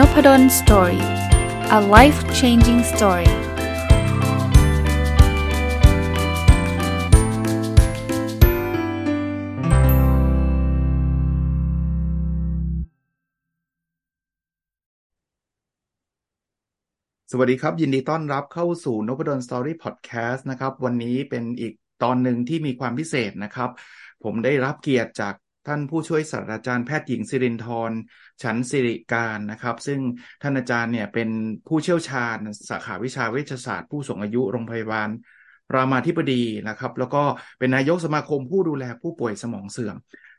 [0.00, 1.04] n o p ด d o story
[1.78, 3.32] a life changing story ส
[17.38, 23.70] วัสดีครับ ยินดีต้อนรับเข้าสู่นพดล story podcast นะครับ วันนี้เป็นอีกตอนหนึ่งที่มีความพิเศษนะครับ
[24.24, 25.34] ผมได้รับเกียรติจาก
[25.66, 27.98] ท่านผู้ช่วยศาสตราจารย์แพทย์หญิงสิรินทร์
[28.42, 30.00] ฉันสิริการนะครับ ซึ่ง
[30.42, 31.28] ท่านอาจารย์เนี่ยเป็น
[31.66, 32.38] ผู้เชี่ยวชาญ
[32.70, 35.08] สาขาวิชาเวชศาสตร์ ผู้สูงอายุโรงพยาบาล
[35.74, 37.22] รามาธิบดีนะครับ แล้วก็
[37.58, 39.96] เป็นนายกสมาคมผู้ดูแลผู้ป่วยสมองเสื่อม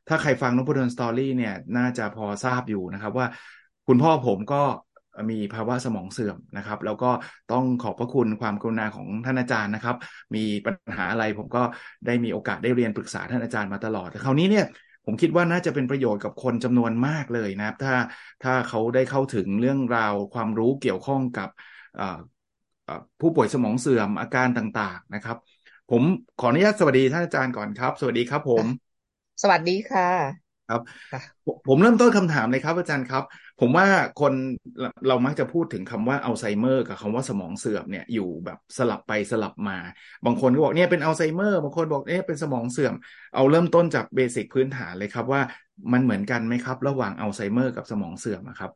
[0.08, 3.28] ถ้าใครฟังนพดลสตอรี่เนี่ยน่าจะพอทราบอยู่นะครับว่า
[3.88, 4.62] คุณพ่อผมก็
[5.32, 7.12] มีภาวะสมองเสื่อมนะครับ แล้วก็
[7.52, 9.96] ต้องขอบพระคุณความกรุณาของท่านอาจารย์นะครับ
[10.36, 11.64] มีปัญหาอะไรผมก็
[12.06, 14.66] ได้มีโอกาสได้เรียนปรึกษาท่านอาจารย์มาตลอดแต่คราวนี้เนี่ย
[15.06, 17.94] ผมคิดว่าน่าจะเป็นประโยชน์กับคนจำนวนมากเลยนะครับ ถ้า
[18.42, 21.50] ถ้าเขาได้เข้าถึงเรื่องราวความรู้เกี่ยวข้องกับ
[23.20, 25.38] ผู้ป่วยสมองเสื่อมอาการต่างๆนะครับ
[25.90, 26.04] ผม
[26.38, 28.92] ขออนุญาตสวัสดีท่านอาจารย์ก่อนครับ สวัสดีครับผม
[29.42, 30.82] สวัสดีค่ะ ครับ
[31.68, 33.24] ผมเริ่มต้นคำถามเลยครับ อาจารย์ครับ
[33.60, 33.86] ผมว่า
[34.22, 34.34] คน
[35.08, 39.78] เรามักจะพูดถึงคำว่าอัลไซเมอร์กับคำว่าสมองเสื่อมเนี่ยอยู่แบบสลับไปสลับมา
[40.26, 42.94] บางคนก็บอกเนี่ยเป็นอัลไซเมอร์บางคนบอกเนี่ยเป็นสมองเสื่อม
[43.34, 45.42] เอาเริ่มต้นจากเบสิกพื้นฐานเลยครับว่า
[45.94, 48.72] มันเหมือนกันไหมครับ ระหว่างอัลไซเมอร์กับสมองเสื่อมครับ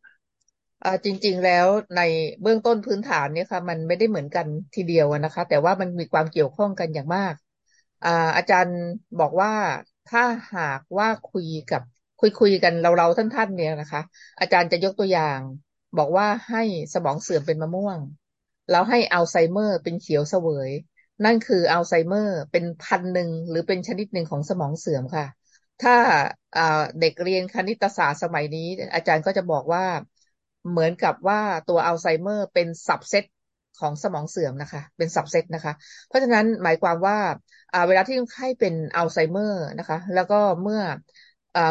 [0.83, 1.99] อ่าจริง ๆ แล้วใน
[2.41, 7.33] เบื้องต้นพื้นฐานเนี่ยค่ะมันไม่ได้เหมือนกันทีเดียวนะคะ แต่ว่ามันมีความเกี่ยวข้องกันอย่างมาก
[8.03, 8.77] อ่าอาจารย์
[9.19, 9.51] บอกว่า
[10.07, 10.23] ถ้า
[10.55, 11.81] หากว่าคุยกับ
[12.19, 14.01] คุยคุยกันเราเราท่านท่านเนี่ยนะคะ
[14.39, 15.39] อาจารย์จะยกตัวอย่าง
[15.97, 17.99] บอกว่าให้สมองเสื่อมเป็นมะม่วง
[18.69, 20.69] แล้วให้อัลไซเมอร์เป็นเขียวเสวย
[21.25, 25.25] นั่นคืออัลไซเมอร์เป็นพันหนึ่งหรือเป็นชนิดหนึ่งของสมองเสื่อมค่ะ
[25.79, 25.95] ถ้า
[26.99, 29.85] เด็กเรียนคณิตศาสตร์สมัยนี้ อาจารย์ก็จะบอกว่า
[30.69, 33.23] เหมือนกับว่าตัวอัลไซเมอร์เป็น subset
[33.80, 35.74] ของสมองเสื่อมนะคะ เป็น subset นะคะ
[36.08, 37.18] เพราะฉะนั้นหมายความว่า
[37.88, 40.81] เวลาที่คนไข้เป็นอัลไซเมอร์นะคะ แล้วก็เมื่อ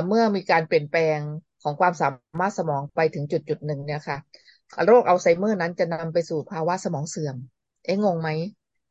[0.09, 1.19] เมื่อมีการเปลี่ยนแปลง
[1.63, 2.09] ของความสา
[2.41, 4.19] มารถสมองไปถึงจุดจุดหนึ่งเนี่ยค่ะ
[4.87, 7.37] โรคอัลไซเมอร์นั้นจะนำไปสู่ภาวะสมองเสื่อม
[7.85, 8.29] เอ๊งงไหม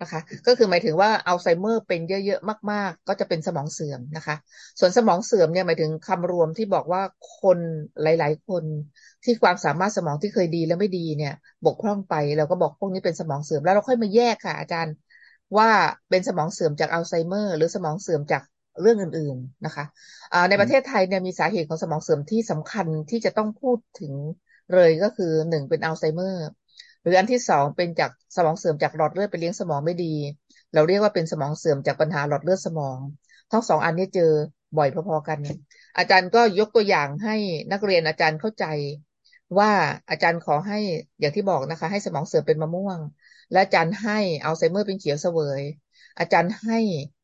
[0.04, 4.36] นะคะ ก็คือหมายถึงว่าอัลไซเมอร์เป็นเยอะๆมาก ๆ ก็จะเป็นสมองเสื่อมนะคะ
[4.80, 7.02] ส่วนสมองเสื่อมเนี่ยหมายถึงคำรวมที่บอกว่า
[7.42, 7.60] คน
[8.02, 8.64] หลาย ๆ คน
[9.24, 11.34] ที่ความสามารถสมองที่เคยดีแล้วไม่ดีเนี่ย
[11.66, 14.94] บกพร่องไปเราก็บอกพวกนี้เป็นสมองเสื่อมแล้วเราค่อยมาแยกค่ะอาจารย์
[15.58, 15.70] ว่า
[16.10, 18.44] เป็นสมองเสื่อมจากอัลไซเมอร์ หรือสมองเสื่อมจาก
[18.82, 19.86] เรื่องอื่น ๆนะคะ
[20.50, 24.14] ในประเทศไทยเนี่ยมีสาเหตุของสมองเสื่อมที่สำคัญที่จะต้องพูดถึง
[24.74, 26.48] เลยก็คือหนึ่งเป็นอัลไซเมอร์
[27.04, 30.14] หรืออันที่สองเป็นจากสมองเสื่อมจากหลอดเลือดไปเลี้ยงสมองไม่ดี
[30.74, 33.00] เราเรียกว่าเป็นสมองเสื่อมจากปัญหาหลอดเลือดสมอง
[33.52, 34.32] ทั้งสองอันนี้เจอ
[34.78, 35.40] บ่อยพอๆกัน
[35.98, 37.36] อาจารย์ก็ยกตัวอย่างให้
[37.72, 38.66] นักเรียนอาจารย์เข้าใจ
[39.60, 39.72] ว่า
[40.10, 40.80] อาจารย์ขอให้
[41.20, 43.00] อย่างที่บอกนะคะ ให้สมองเสื่อมเป็นมะม่วง
[43.52, 45.62] และอาจารย์ให้อัลไซเมอร์เป็นเขียวเสวย
[46.20, 46.78] อาจารย์ให้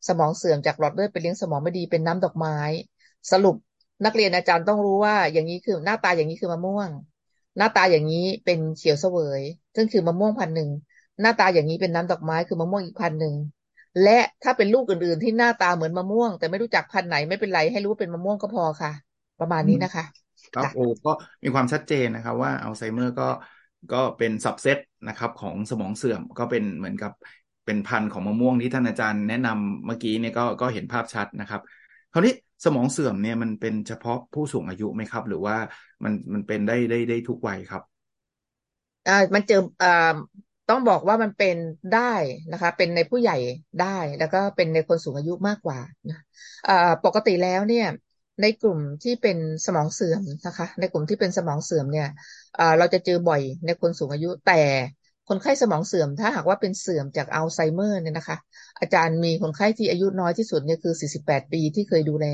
[0.08, 2.58] สมองเสื่อมจากหลอดเลือดไปเลี้ยงสมองไม่ดีเป็นน้ำดอกไม้
[3.32, 3.56] สรุป
[4.06, 6.92] นักเรียนอาจารย์ต้องรู้ว่าอย่างนี้คือหน้าตาอย่างนี้คือมะม่วง
[7.58, 9.42] หน้าตาอย่างนี้เป็นเขียวเสวย
[9.80, 10.70] ซึ่งคือมะม่วงพันหนึ่ง
[11.22, 13.34] หน้าตาอย่างนี้เป็นน้ำดอกไม้คือมะม่วงอีกพันหนึ่ง
[14.04, 18.92] และถ้าเป็นลูกอื่นๆ ที่หน้าตาเหมือนมะม่วง แต่ไม่รู้จักพันไหนไม่เป็นไรให้รู้ว่าเป็นมะม่วงก็พอค่ะ
[19.40, 20.04] ประมาณนี้นะคะ
[20.54, 21.12] ครับโอ้ก็
[21.44, 23.30] มีความชัดเจนนะครับ ว่าอัลไซเมอร์ก็
[23.94, 27.12] ก็เป็นสับเซตนะครับของสมองเสื่อมก็เป็นเหมือนกับ
[27.66, 31.62] เป็นพันธุ์ของมะม่วงที่ท่านอาจารย์แนะนำเมื่อกี้เนี่ยก็ก็เห็นภาพชัดนะครับ
[32.12, 32.34] คราวนี้
[32.66, 35.56] สมองเสื่อมเนี่ยมันเป็นเฉพาะผู้สูงอายุไหมครับ หรือว่า
[36.04, 37.89] มันมันเป็นได้ได้ได้ทุกวัยครับอ่า
[39.36, 39.90] มันเจออ่า
[40.70, 41.56] ต้องบอกว่ามันเป็น
[41.92, 42.00] ได้
[42.52, 43.34] นะคะ เป็นในผู้ใหญ่
[43.78, 43.86] ได้
[44.20, 46.18] แล้วก็เป็นในคนสูงอายุมากกว่านะ
[46.68, 46.74] อ่า
[47.06, 47.86] ปกติแล้วเนี่ย
[48.42, 52.08] ในกลุ่มที่เป็นสมองเสื่อมนะคะ ในกลุ่มที่เป็นสมองเสื่อมเนี่ย
[52.78, 54.62] เราจะเจอบ่อยในคนสูงอายุแต่
[55.28, 58.38] คนไข้สมองเสื่อมถ้าหากว่าเป็นเสื่อมจากอัลไซเมอร์เนี่ยนะคะ
[58.80, 62.28] อาจารย์มีคนไข้ที่อายุน้อยที่สุดเนี่ยคือ 48 ปีที่เคยดูแล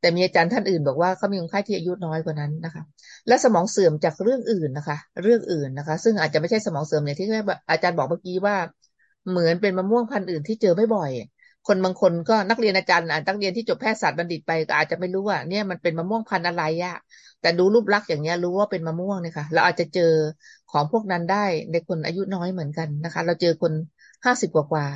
[0.00, 2.82] แต่มีอาจารย์ท่านอื่นบอกว่าเขามีคนไข้ที่อายุน้อยกว่านั้นนะคะ
[3.28, 7.26] และสมองเสื่อมจากเรื่องอื่นนะคะ เรื่องอื่นนะคะ ซึ่งอาจจะไม่ใช่สมองเสื่อมอย่างที่
[7.70, 8.56] อาจารย์บอกเมื่อกี้ว่า
[9.28, 11.10] เหมือนเป็นมะม่วงพันธุ์อื่นที่เจอไม่บ่อย
[11.66, 16.96] คนบางคนก็นักเรียนอาจารย์นักเรียนที่จบแพทยศาสตร์บัณฑิตไปก็อาจจะไม่รู้ว่าเนี่ยมันเป็นมะม่วงพันธุ์อะไรอะ
[17.40, 20.12] แต่ดูรูปลักษณ์อย่างเงี้ยรู้ว่าเป็นมะม่วงเนี่ยค่ะเราอาจจะเจอ
[20.68, 21.36] ของพวกนั้นได้
[21.70, 23.72] ในคนอายุน้อยเหมือนกันนะคะ เราเจอคน
[24.24, 24.86] ห้าสิบกว่ากว่า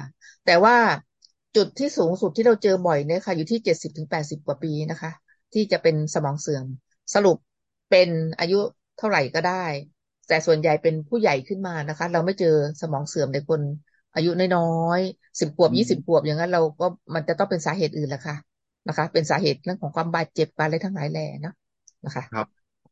[0.44, 0.76] แต่ว่า
[1.56, 5.10] จุดที่สูงสุดที่เราเจอบ่อยเนี่ยค่ะ อยู่ที่เจ็ดสิบถึงแปดสิบกว่าปีนะคะ
[5.52, 6.66] ที่จะเป็นสมองเสื่อม
[7.14, 7.36] สรุป
[7.90, 8.08] เป็น
[8.40, 8.58] อายุ
[8.98, 9.64] เท่าไหร่ก็ได้
[10.28, 13.60] แต่ส่วนใหญ่เป็นผู้ใหญ่ขึ้นมานะคะ เราไม่เจอสมองเสื่อมในคน
[14.14, 18.36] อายุน้อยๆสิบขวบยี่สิบขวบอย่างนั้นเราก็มันจะต้องเป็นสาเหตุอื่นแหละค่ะ
[18.88, 21.52] นะคะ เป็นสาเหตุเรื่องของความบาดเจ็บอะไรทั้งหลายแหล่นะ
[22.04, 22.46] นะคะ ครับ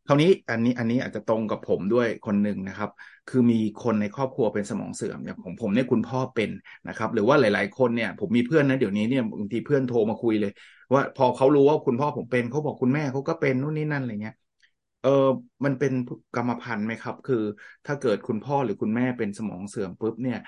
[0.07, 2.91] คราวนี้อันนี้อันนี้อาจจะตรงกับผมด้วยคนหนึ่งนะครับ
[3.27, 6.51] คือมีคนในครอบครัวเป็นสมองเสื่อมอย่างผมผมเนี่ยคุณพ่อเป็น
[6.87, 10.51] นะครับ หรือว่าหลาย ๆ คนเนี่ย ผมมีเพื่อนนะเดี๋ยวนี้เนี่ยบางทีเพื่อนโทรมาคุยเลย
[10.95, 14.35] ว่าพอเขารู้ว่าคุณพ่อผมเป็นเขาบอกคุณแม่เขาก็เป็นนู่นนี่นั่นอะไรเงี้ย
[15.01, 15.11] เออ
[15.65, 15.93] มันเป็น
[16.35, 17.37] กรรมพันธุ์ไหมครับ คือ
[17.87, 20.39] ถ้าเกิดคุณพ่อหรือคุณแม่เป็นสมองเสื่อมปุ๊บเนี่ย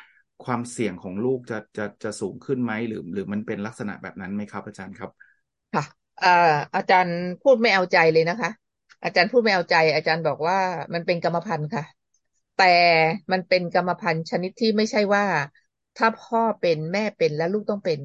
[0.45, 5.11] ความเสี่ยงของลูกจะจะจะสูงขึ้นไหมหรือ หรือมันเป็นลักษณะแบบนั้นไหมครับ อาจารย์ครับ
[5.75, 5.85] ค่ะ
[6.23, 6.29] อ่า
[6.75, 8.51] อาจารย์พูดไม่เอาใจเลยนะคะ
[9.03, 10.59] อาจารย์พูดไม่เอาใจ อาจารย์บอกว่า
[10.95, 11.85] มันเป็นกรรมพันธุ์ค่ะ
[12.57, 12.65] แต่
[13.33, 15.25] มันเป็นกรรมพันธุ์ชนิดที่ไม่ใช่ว่า
[15.97, 18.01] ถ้าพ่อเป็นแม่เป็นแล้วลูกต้องเป็น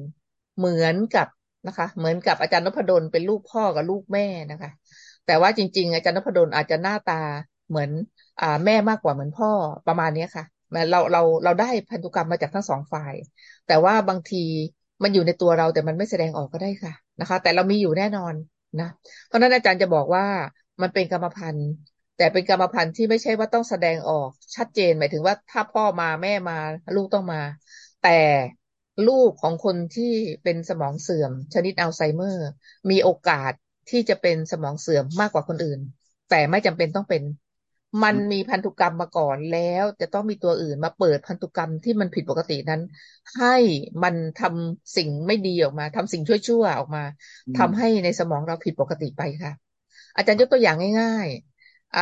[0.56, 1.26] เหมือนกับ
[1.66, 4.70] นะคะ เหมือนกับอาจารย์นพดลเป็นลูกพ่อกับลูกแม่นะคะ
[5.26, 7.20] แต่ว่าจริง ๆ อาจารย์นพดลอาจจะหน้าตา
[7.68, 7.90] เหมือน
[8.40, 9.50] อ่าแม่มากกว่าเหมือนพ่อ
[9.86, 13.14] ประมาณนี้ค่ะเราเราเราได้พันธุกรรมมาจากทั้งสองฝ่าย
[13.66, 14.44] แต่ว่าบางที
[15.02, 18.34] มันอยู่ในตัวเราแต่มันไม่แสดงออกก็ได้ค่ะนะคะ แต่เรามีอยู่แน่นอน
[18.80, 18.88] นะ
[19.26, 20.24] เพราะนั้นอาจารย์จะบอกว่า
[20.82, 21.68] มันเป็นกรรมพันธุ์
[22.16, 26.58] แต่เป็นกรรมพันธุ์ที่ไม่ใช่ว่าต้องแสดงออก ชัดเจนหมายถึงว่าถ้าพ่อมาแม่มา
[26.94, 27.40] ลูกต้องมา
[28.00, 28.08] แต่
[29.08, 30.12] ลูกของคนที่
[30.42, 32.46] เป็นสมองเสื่อม ชนิดอัลไซเมอร์
[32.90, 33.52] มีโอกาส
[33.90, 35.80] ที่จะเป็นสมองเสื่อมมากกว่าคนอื่น
[36.30, 37.22] แต่ไม่จำเป็นต้องเป็น
[38.02, 42.80] มันมีพันธุกรรมมาก่อนแล้วจะต้องมีตัวอื่นมาเปิดพันธุกรรมที่มันผิดปกตินั้น
[43.38, 43.56] ให้
[44.02, 47.04] มันทำสิ่งไม่ดีออกมาทำสิ่งชั่วๆออกมา
[47.58, 49.52] ทำให้ในสมองเราผิดปกติไปค่ะ
[50.20, 52.00] อาจารย์ยกตัวอย่างง่ายๆอ่า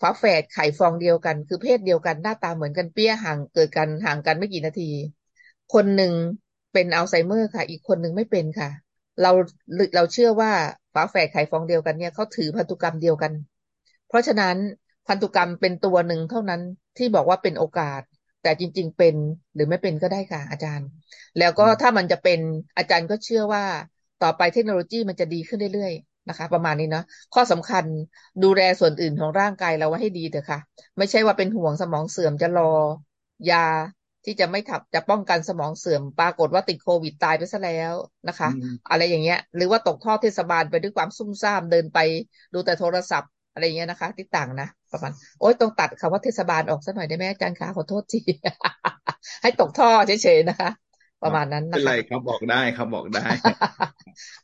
[0.00, 4.90] ฝาแฝดไข่ฟองเดียวกัน คือเพศเดียวกันหน้าตาเหมือนกันเปี้ยห่างเกิดกันห่างกันไม่กี่นาที
[5.74, 6.12] คนหนึ่ง
[6.72, 8.70] เป็นอัลไซเมอร์ค่ะ อีกคนหนึ่งไม่เป็นค่ะ
[9.22, 9.30] เรา
[9.96, 10.52] เราเชื่อว่า
[10.94, 13.32] ฝาแฝดไข่ฟองเดียวกันเนี่ยเขาถือพันธุกรรมเดียวกัน
[14.08, 14.56] เพราะฉะนั้น
[15.06, 16.60] พันธุกรรมเป็นตัวหนึ่งเท่านั้น
[16.98, 18.00] ที่บอกว่าเป็นโอกาส
[18.42, 19.14] แต่จริง ๆ เป็น
[19.54, 20.88] หรือไม่เป็นก็ได้ค่ะ อาจารย์
[21.38, 22.40] แล้วก็ถ้ามันจะเป็น
[22.76, 23.64] อาจารย์ก็เชื่อว่า
[24.22, 27.04] ต่อไปเทคโนโลยีมันจะดีขึ้นเรื่อยๆ นะคะ ประมาณนี้เนาะ
[27.34, 27.84] ข้อสำคัญ
[28.44, 30.58] ดูแลส่วนอื่นของร่างกายเราไว้ให้ดีเถอะค่ะ
[30.98, 32.72] ไม่ใช่ว่าเป็นห่วงสมองเสื่อมจะรอ
[33.50, 33.64] ยา
[34.24, 37.94] ที่จะไม่ทับจะป้องกันสมองเสื่อมปรากฏว่าติดโควิดตายไปซะแล้ว
[38.28, 38.48] นะคะ
[38.90, 41.98] อะไรอย่างเงี้ย หรือว่าตกท่อเทศบาลไปด้วยความซุ่มซ่ามเดินไป
[42.52, 48.18] ดูแต่โทรศัพท์อะไรเงี้ยนะคะ ที่ต่างนะประมาณโอ๊ยต้องตัดคำว่าเทศบาลออกสักหน่อยได้ไหมอาจารย์คะขอโทษที
[49.42, 50.70] ให้ตกท่อเฉยๆนะคะ
[51.22, 53.20] ประมาณนั้นนะคะเป็นไรครับบอกได้ครับบอกได้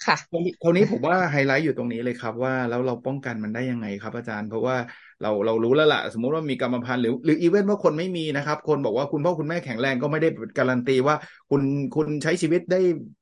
[0.07, 0.17] ค่ะ
[0.63, 4.77] คราวนี้ผมว่าไฮไลท์อยู่ตรงนี้เลยครับ ว่าแล้วเราป้องกันมันได้ยังไงครับ อาจารย์เพราะว่า
[5.23, 10.29] เราเรารู้แล้วล่ะ สมมุติว่ามีกรรมพันธุ์หรือหรืออีเวนต์ว่าคนไม่มีนะครับ คนบอกว่าคุณพ่อคุณแม่แข็งแรงก็ไม่ได้
[10.59, 11.17] การันตีว่า
[11.51, 11.63] คุณ
[11.95, 12.81] คุณใช้ชีวิตได้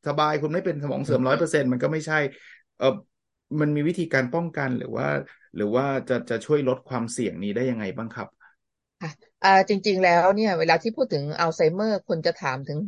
[0.09, 2.19] สบายคุณไม่เป็นสมองเสื่อมร้อยเปอร์เซ็นมันก็ไม่ใช่
[2.79, 2.87] เออ
[3.61, 5.07] มันมีวิธีการป้องกันหรือว่า
[5.57, 8.29] หรือว่าจะจะช่วยลดความเสี่ยงนี้ได้ยังไงบ้างครับ
[9.01, 9.11] ค่ะ
[9.45, 12.79] อ่าจริง ๆ แล้วเนี่ย เวลาที่พูดถึงอัลไซเมอร์คนจะถามถึง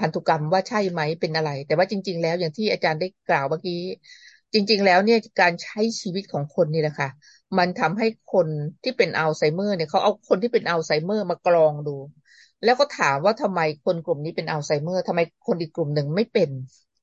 [0.00, 3.74] พันธุกรรมว่าใช่ไหมเป็นอะไร แต่ว่าจริง ๆ แล้วอย่างที่อาจารย์ได้กล่าวเมื่อกี้
[4.54, 7.08] จริง ๆ แล้วเนี่ยการใช้ชีวิตของคนนี่แหละค่ะ
[7.58, 8.48] มันทำให้คน
[8.82, 11.90] ที่เป็นอัลไซเมอร์เนี่ยเขาเอาคนที่เป็นอัลไซเมอร์มากรองดู
[12.62, 16.50] แล้วก็ถามว่าทำไมคนกลุ่มนี้เป็นอัลไซเมอร์ทำไมคนอีกกลุ่มหนึ่งไม่เป็น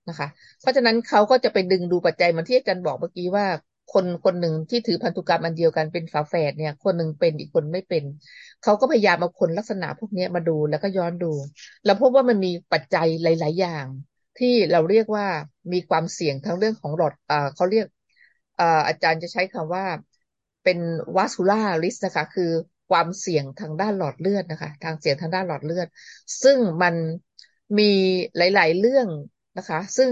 [0.07, 0.27] นะคะ
[0.59, 3.45] เพราะฉะนั้นเขาก็จะไปดึงดูปัจจัยมันที่อาจารย์บอกเมื่อกี้ว่า
[3.93, 8.03] คนคนหนึ่งที่ถือพันธุกรรมอันเดียวกันเป็นฝาแฝดเนี่ย คนหนึ่งเป็นอีกคนไม่เป็น
[8.63, 11.31] เขาก็พยายามเอาคนลักษณะพวกนี้มาดูแล้วก็ย้อนดู
[11.85, 13.85] แล้วพบว่ามันมีปัจจัยหลาย ๆ อย่าง
[14.37, 15.25] ที่เราเรียกว่า
[15.73, 17.85] มีความเสี่ยงทั้งเรื่องของหลอดอ่าเขาเรียก
[18.59, 19.85] อ่าอาจารย์จะใช้คำว่า
[20.63, 20.79] เป็น
[21.15, 22.51] วัสคูล่าริสนะคะ คือ
[22.89, 25.87] ความเสี่ยงทางด้านหลอดเลือดนะคะ ทางเสี่ยงทางด้านหลอดเลือด
[26.43, 26.95] ซึ่งมัน
[27.79, 27.91] มี
[28.37, 29.07] หลาย ๆ เรื่อง
[29.57, 30.11] นะคะ ซึ่ง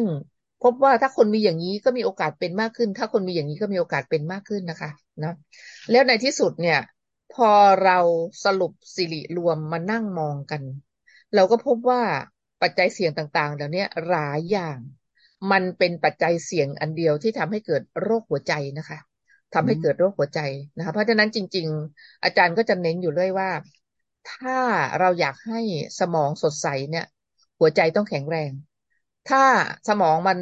[0.64, 4.92] พบว่าถ้าคนมีอย่างนี้ก็มีโอกาสเป็นมากขึ้น ถ้าคนมีอย่างนี้ก็มีโอกาสเป็นมากขึ้นนะคะ
[5.24, 5.34] นะ
[5.92, 6.80] แล้วในที่สุดเนี่ย
[7.34, 7.52] พอ
[7.84, 8.00] เรา
[8.46, 10.62] สรุปสิริรวมมานั่งมองกัน
[11.36, 12.02] เราก็พบว่า
[12.62, 14.78] ปัจจัยเสี่ยงต่างๆเดี๋ยวนี้หลายอย่าง
[15.52, 19.00] มันเป็นปัจจัยเสี่ยงอันเดียวที่ทำให้เกิดโรคหัวใจนะคะ
[19.54, 20.40] ทำให้เกิดโรคหัวใจ
[20.78, 23.50] นะคะ เพราะฉะนั้นจริง ๆ อาจารย์ก็จะเน้นอยู่เรื่อยว่า
[24.32, 24.58] ถ้า
[25.00, 25.60] เราอยากให้
[26.00, 27.06] สมองสดใสเนี่ย
[27.60, 28.52] หัวใจต้องแข็งแรง
[29.26, 29.40] ถ้า
[29.88, 30.38] สมองมัน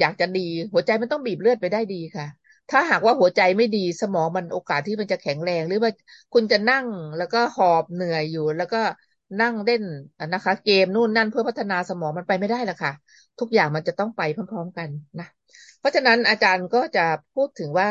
[0.00, 0.40] อยากจะดี
[0.72, 2.26] หัวใจมันต้องบีบเลือดไปได้ดีค่ะ
[2.70, 5.92] ถ้าหากว่าหัวใจไม่ดีสมองมันโอกาสที่มันจะแข็งแรง หรือว่า
[6.32, 8.80] คุณจะนั่งแล้วก็หอบเหนื่อยอยู่ แล้วก็
[9.40, 9.82] นั่งเล่น
[10.34, 12.92] นะคะ เกมนู่นนั่นเพื่อพัฒนาสมองมันไปไม่ได้ละค่ะ
[13.40, 14.88] ทุกอย่างมันจะต้องไปพร้อม ๆ กัน
[15.20, 15.26] นะ
[15.78, 17.90] เพราะฉะนั้นอาจารย์ก็จะพูดถึงว่า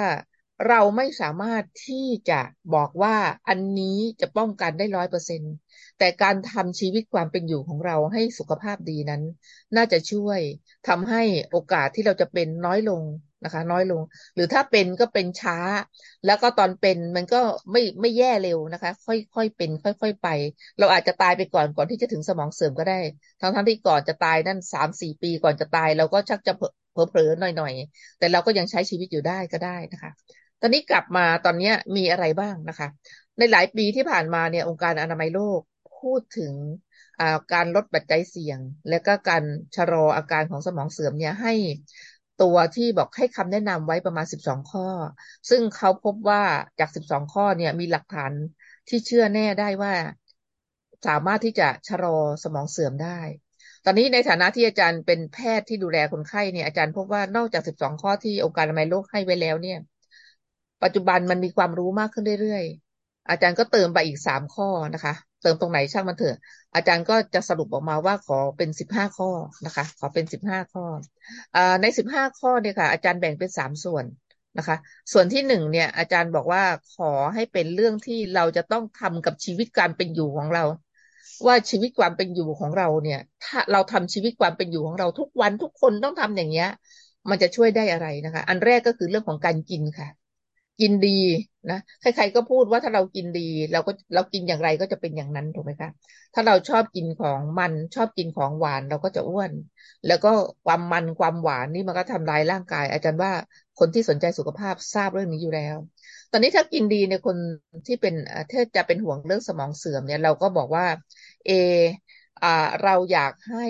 [0.68, 2.42] เราไม่สามารถที่จะ
[2.74, 3.16] บอกว่า
[3.50, 5.54] อันนี้จะป้องกันได้ร้อยเปอร์เซ็นต์
[5.98, 9.22] แต่การทำชีวิตความเป็นอยู่ของเราให้สุขภาพดีนั้น
[9.76, 10.40] น่าจะช่วย
[10.88, 13.04] ทำให้โอกาสที่เราจะเป็นน้อยลง
[13.44, 14.02] นะคะ น้อยลง
[14.36, 15.58] หรือถ้าเป็นก็เป็นช้า
[16.26, 17.42] แล้วก็ตอนเป็นมันก็
[17.72, 20.28] ไม่ไม่แย่เร็วนะคะ ค่อยๆเป็น ค่อย ๆ ไป
[20.80, 23.00] เราอาจจะตายไปก่อนก่อนที่จะถึงสมองเสื่อมก็ได้
[23.42, 30.12] ทั้งทั้งที่ก่อนจะตายนั่นสามสี่ปีก่อนจะตาย เราก็ชักจะเผลอๆหน่อยๆแต่เราก็ยังใช้ชีวิตอยู่ได้ก็ได้นะคะ
[30.62, 32.88] ตอนนี้กลับมาตอนนี้มีอะไรบ้างนะคะ
[33.38, 35.62] ในหลายปีที่ผ่านมาเนี่ยองค์การอนามัยโลก
[36.00, 36.54] พูดถึง
[37.54, 39.44] การลดปัจจัยเสี่ยง และก็การ
[39.76, 41.54] ชะลออาการของสมองเสื่อมเนี่ยให้
[42.42, 44.88] ตัวที่บอกให้คำแนะนำไว้ประมาณ 12 ข้อ
[45.50, 46.44] ซึ่งเขาพบว่า
[46.80, 48.32] จาก 12 ข้อเนี่ยมีหลักฐาน
[48.90, 49.94] ที่เชื่อแน่ได้ว่า
[51.08, 53.20] สามารถที่จะชะลอสมองเสื่อมได้
[53.86, 59.78] ตอนนี้ในฐานะที่อาจารย์เป็นแพทย์ที่ดูแลคนไข้เนี่ยอาจารย์พบว่านอกจาก 12 ข้อที่องค์การอนามัยโลกให้ไว้แล้วเนี่ย
[60.84, 62.87] ปัจจุบันมันมีความรู้มากขึ้นเรื่อยๆ
[63.30, 66.36] อาจารย์ก็เติมไปอีกสามข้อนะคะ เติมตรงไหนช่างมันเถอะ
[66.76, 69.30] อาจารย์ก็จะสรุปออกมาว่าขอเป็นสิบห้าข้อ
[69.66, 70.84] นะคะ ขอเป็นสิบห้าข้อ
[71.56, 74.06] อในสิบห้าข้อเนี่ยค่ะ อาจารย์แบ่งเป็นสามส่วน
[74.58, 74.78] นะคะ
[75.14, 76.64] ส่วนที่หนึ่งเนี่ย อาจารย์บอกว่า
[76.96, 80.64] ขอให้เป็นเรื่องที่เราจะต้องทำกับชีวิตการเป็นอยู่ของเรา
[81.46, 86.70] ว่าชีวิตความเป็นอยู่ของเราเนี่ย ถ้าเราทำชีวิตความเป็นอยู่ของเราทุกวันทุกคนต้องทำอย่างเงี้ย
[87.30, 90.08] มันจะช่วยได้อะไรนะคะ อันแรกก็คือเรื่องของการกินค่ะ
[90.80, 91.10] กินดี
[91.70, 93.42] นะใครๆก็พูดว่าถ้าเรากินดี
[93.72, 95.90] เราก็เรากินอย่างไรก็จะเป็นอย่างนั้นถูกไหมคะ
[96.34, 99.54] ถ้าเราชอบกินของมันชอบกินของหวานเราก็จะอ้วน
[100.06, 100.30] แล้วก็
[100.64, 103.32] ความมันความหวานนี่มันก็ทำลายร่างกาย อาจารย์ว่า
[103.80, 105.78] คนที่สนใจสุขภาพทราบเรื่องนี้อยู่แล้ว
[106.32, 107.38] ตอนนี้ถ้ากินดีเนี่ยคน
[107.86, 108.14] ที่เป็น
[108.52, 110.86] ถ้าจะเป็นห่วงเรื่องสมองเสื่อมเนี่ย เราก็บอกว่า
[111.46, 111.50] เอ
[112.42, 112.48] อ่า
[112.82, 113.66] เราอยากให้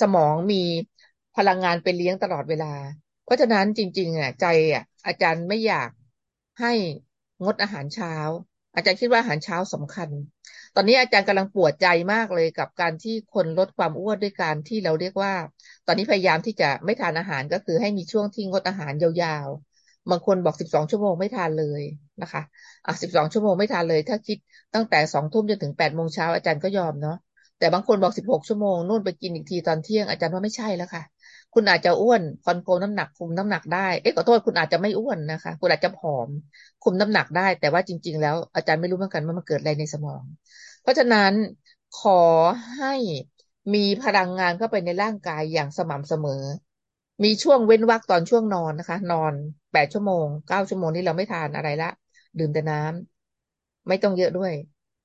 [0.00, 0.56] สมองมี
[1.36, 2.66] พลังงานไปเลี้ยงตลอดเวลา
[3.24, 5.90] เพราะฉะนั้นจริงๆอะใจอะอาจารย์ไม่อยาก
[6.60, 6.72] ให้
[7.44, 8.14] งดอาหารเช้า
[8.74, 10.10] อาจารย์คิดว่าอาหารเช้าสำคัญ
[10.74, 15.34] ตอนนี้อาจารย์กำลังปวดใจมากเลยกับการที่คนลดความอ้วนด้วยการที่เราเรียกว่า
[15.86, 21.82] ตอนนี้พยายามที่จะไม่ทานอาหารก็คือให้มีช่วงที่งดอาหารยาวๆ บางคนบอกสิบสองชั่วโมงไม่ทานเลย
[22.22, 22.42] นะคะ
[22.86, 24.38] อะสิบสองชั่วโมงไม่ทานเลย ถ้าคิด
[24.74, 27.16] ตั้งแต่สองทุ่มจนถึงแปดโมงเช้าอาจารย์ก็ยอมเนาะ
[27.58, 31.02] แต่บางคนบอกสิบหกชั่วโมงนู่นไปกินอีกทีตอนเที่ยงอาจารย์ว่าไม่ใช่แล้วค่ะ
[31.54, 36.30] คุณอาจจะอ้วนคอนโทรลน้ำหนักคุมน้ำหนักได้ เอ๊ะขอโทษคุณอาจจะไม่อ้วนนะคะ คุณอาจจะผอม
[36.80, 40.24] คุมน้ำหนักได้ แต่ว่าจริง ๆ แล้วอาจารย์ไม่รู้เหมือนกันว่ามันเกิดอะไรในสมอง
[40.80, 41.32] เพราะฉะนั้น
[41.92, 42.10] ขอ
[42.76, 42.88] ให้
[43.74, 46.42] มีพลังงานเข้าไปในร่างกายอย่างสม่ำเสมอ
[47.24, 49.34] มีช่วงเว้นวรรคตอนช่วงนอนนะคะ นอน
[49.72, 51.90] แปดชั่วโมงเก้าชั่วโมงนี่เราไม่ทานอะไรละ
[52.38, 54.52] ดื่มแต่น้ำไม่ต้องเยอะด้วย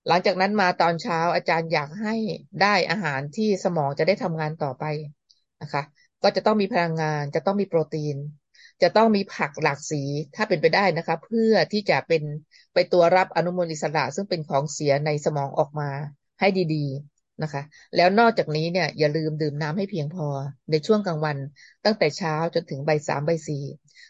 [0.08, 2.16] หลังจากนั้นมาตอนเช้าอาจารย์อยากให้
[2.62, 4.84] ได้อาหารที่สมองจะได้ทำงานต่อไป
[5.62, 5.82] นะคะ
[6.24, 8.18] ก็จะต้องมีพลังงาน จะต้องมีโปรตีน
[8.82, 10.02] จะต้องมีผักหลากสี
[10.36, 12.24] ถ้าเป็นไปได้นะคะ เพื่อที่จะเป็น
[12.74, 15.90] ไปตัวรับอนุมูลอิสระ ซึ่งเป็นของเสียในสมองออกมา
[16.40, 17.62] ให้ดีๆนะคะ
[17.96, 20.28] แล้วนอกจากนี้เนี่ยอย่าลืมดื่มน้ำให้เพียงพอ
[20.72, 21.38] ในช่วงกลางวัน
[21.86, 23.64] ตั้งแต่เช้าจนถึงใบสามใบสี่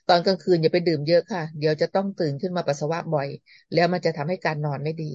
[0.09, 3.27] ตอนกลางคืนอย่าไปดื่มเยอะค่ะ เดี๋ยวจะต้องตื่นขึ้นมาปัสสาวะบ่อย
[3.73, 5.11] แล้วมันจะทำให้การนอนไม่ดี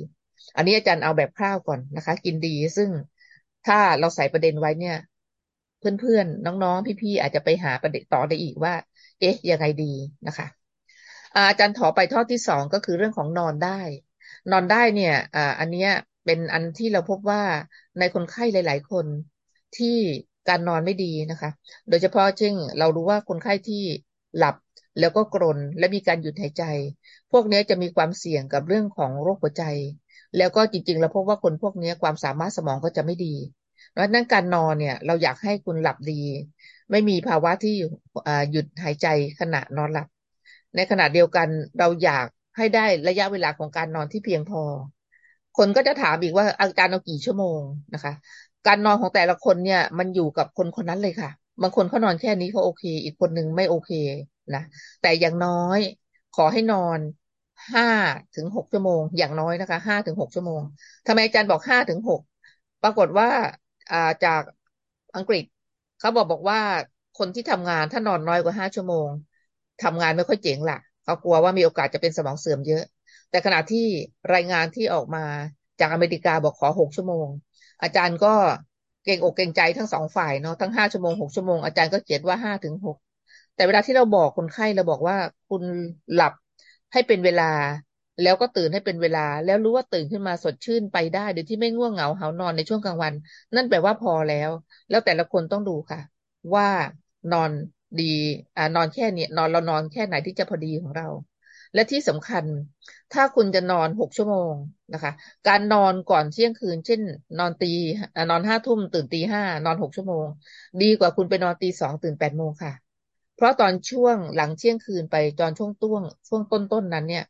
[0.56, 2.90] อันนี้อาจารย์เอาแบบคร่าวก่อนนะคะ กินดีซึ่ง
[3.66, 4.96] ถ้าเราใส่ประเด็นไว้เนี่ย
[6.00, 8.74] เพื่อนๆ น้องๆ พี่ๆ อาจจะไปหาประเด็นต่อได้อีกว่า
[9.20, 9.84] เอ๊ะ ยังไงดี
[10.26, 10.46] นะคะ
[11.34, 13.80] อาจารย์ถอไปทอดที่สองก็คือเรื่องของนอนได้
[14.50, 15.86] นอนได้เนี่ยอ่าอันนี้
[16.24, 17.42] เป็นอันที่เราพบว่า
[17.98, 19.06] ในคนไข้หลาย ๆ คน
[19.76, 19.96] ที่
[20.48, 21.50] การนอนไม่ดีนะคะ
[21.88, 23.82] โดยเฉพาะเช่นเรารู้ว่าคนไข้ที่
[24.36, 24.56] หลับ
[24.98, 26.62] แล้วก็กรนและมีการหยุดหายใจ
[27.32, 29.64] พวกนี้จะมีความเสี่ยงกับเรื่องของโรคหัวใจ
[30.36, 33.34] แล้วก็จริงๆ เราพบว่าคนพวกนี้ความสามารถสมองก็จะไม่ดี
[33.94, 36.12] เพราะนั้นการนอนเนี่ย เราอยากให้คุณหลับดี
[36.90, 37.70] ไม่มีภาวะที่
[38.50, 39.06] หยุดหายใจ
[39.40, 40.06] ขณะนอนหลับ
[40.74, 41.48] ในขณะเดียวกัน
[41.78, 44.62] เราอยากให้ได้ระยะเวลาของการนอนที่เพียงพอ
[45.54, 47.62] คนก็จะถามอีกว่าอาจารย์เอากี่ชั่วโมง
[47.94, 48.12] นะคะ
[48.66, 51.30] การนอนของแต่ละคนเนี่ย มันอยู่กับคนคนนั้นเลยค่ะ
[51.62, 53.90] บางคนเขานอนแค่นี้เขาโอเค อีกคนหนึ่งไม่โอเค
[54.54, 54.62] นะ
[55.00, 55.78] แต่อย่างน้อย
[56.32, 57.00] ขอให้นอน
[57.72, 57.84] ห้า
[58.34, 60.62] ถึงหกชั่วโมง อย่างน้อยนะคะห้าถึงหกชั่วโมง
[61.06, 62.20] ทำไมอาจารย์บอกห้าถึงหก
[62.82, 63.28] ปรากฏว่า
[64.24, 64.42] จาก
[65.14, 65.44] อังกฤษ
[65.98, 66.60] เขาบอกบอกว่า
[67.14, 69.08] คนที่ทำงานถ้านอนน้อยกว่าห้าชั่วโมง
[69.80, 72.82] ทำงานไม่ค่อยเจ๋งล่ะเขากลัวว่ามีโอกาสจะเป็นสมองเสื่อมเยอะ
[73.30, 73.86] แต่ขณะที่
[74.34, 75.24] รายงานที่ออกมา
[75.80, 77.28] จากอเมริกาบอกขอหกชั่วโมง
[77.82, 78.34] อาจารย์ก็
[79.04, 82.96] เก่งอกเก่งใจทั้งสองฝ่ายเนาะทั้งห้าชั่วโมงหกชั่วโมงอาจารย์ก็เขียนว่าห้าถึงหก
[83.54, 85.16] แต่เวลาที่เราบอกคนไข้เราบอกว่า
[85.48, 85.62] คุณ
[86.14, 86.32] หลับ
[86.92, 87.50] ให้เป็นเวลา
[88.20, 93.12] แล้วก็ตื่นให้เป็นเวลา แล้วรู้ว่าตื่นขึ้นมาสดชื่นไปได้โดยที่ไม่ง่วงเหงาเหานอนในช่วงกลางวัน
[93.54, 94.50] นั่นแปลว่าพอแล้ว
[94.88, 96.00] แล้วแต่ละคนต้องดูค่ะ
[96.54, 96.66] ว่า
[97.30, 97.50] นอน
[97.98, 98.04] ดี
[98.56, 101.06] อ่านอนแค่นี้นอนเรานอนแค่ไหนที่จะพอดีของเรา
[101.74, 102.44] และที่สำคัญ
[103.12, 104.54] ถ้าคุณจะนอนหกชั่วโมง
[104.92, 105.12] นะคะ
[105.48, 107.00] การนอนก่อนเที่ยงคืน เช่น
[107.38, 107.66] นอนตี
[108.30, 110.26] นอนห้าทุ่มตื่นตีห้านอนหกชั่วโมง
[110.80, 112.72] ดีกว่าคุณไปนอนตีสองตื่นแปดโมงค่ะ
[113.34, 117.22] เพราะตอนช่วงหลังเที่ยงคืนไปตอนช่วงต้วงช่วงต้นๆนั้นเนี่ย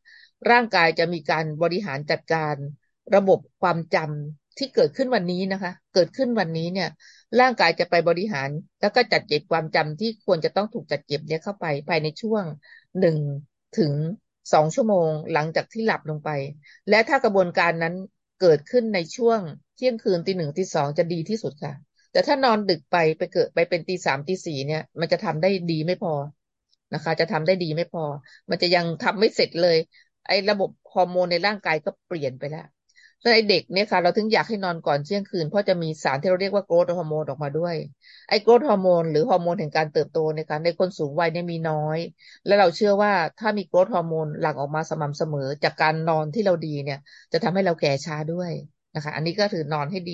[0.50, 2.56] ร่างกายจะมีการบริหารจัดการ
[3.14, 6.88] ระบบความจำที่เกิดขึ้นวันนี้นะคะ เกิดขึ้นวันนี้เนี่ย
[7.40, 8.48] ร่างกายจะไปบริหาร
[8.80, 12.44] แล้วก็จัดเก็บความจำที่ควรจะต้องถูกจัดเก็บเนี่ยเข้าไปภายในช่วง
[13.00, 13.16] หนึ่ง
[13.78, 13.92] ถึง
[14.52, 16.30] สองชั่วโมงหลังจากที่หลับลงไป
[16.88, 17.94] และถ้ากระบวนการนั้น
[18.40, 19.40] เกิดขึ้นในช่วง
[19.76, 21.74] เที่ยงคืนตีหนึ่งตีสองจะดีที่สุดค่ะ
[22.12, 26.14] แต่ถ้านอนดึกไปไปเกิดไปเป็นตีสามตีสี่เนี่ย มันจะทำได้ดีไม่พอ
[26.94, 28.04] นะคะ จะทำได้ดีไม่พอ
[28.50, 29.76] มันจะยังทำไม่เสร็จเลย
[30.26, 32.60] ไอ้ระบบฮอร์โมนในร่างกายก็เปลี่ยนไปแล้ว
[33.24, 37.74] ในเด็กเนี่ยค่ะ เราถึงอยากให้นอนก่อนเที่ยงคืน เพราะจะมีสารที่เราเรียกว่า growth hormone ออกมาด้วย
[38.28, 41.98] ไอ้ growth hormone หรือฮอร์โมนแห่งการเติบโตเนี่ยค่ะในคนสูงวัยเนี่ยมีน้อย
[42.46, 46.98] และเราเชื่อว่าถ้ามี growth hormone หลั่งออกมาสม่ำเสมอ จากการนอนที่เราดีเนี่ย
[47.32, 48.50] จะทำให้เราแก่ช้าด้วย
[48.94, 50.12] นะคะ อันนี้ก็ถือนอนให้ดี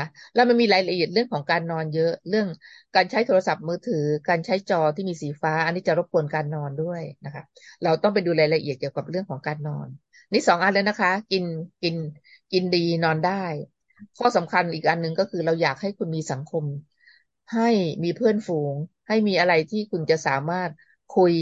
[0.02, 2.46] ะแล้วมันมีรายละเอียดเรื่องของการนอนเยอะ เรื่อง
[2.96, 7.42] การใช้โทรศัพท์มือถือ การใช้จอที่มีสีฟ้า อันนี้จะรบกวนการนอนด้วยนะคะ
[7.82, 9.88] เราต้องไปดูรายละเอียดเกี่ยวกับเรื่องของการนอน
[10.32, 11.44] นี่สองอันแล้วนะคะ กิน
[11.82, 11.94] กิน
[12.52, 13.44] กินดีนอนได้
[14.18, 16.64] ข้อสำคัญอีกอันหนึ่งก็คือเราอยากให้คุณมีสังคม
[17.54, 17.68] ให้
[18.04, 18.74] มีเพื่อนฝูง
[19.08, 20.70] ให้มีอะไรที่คุณจะสามารถ
[21.16, 21.34] คุย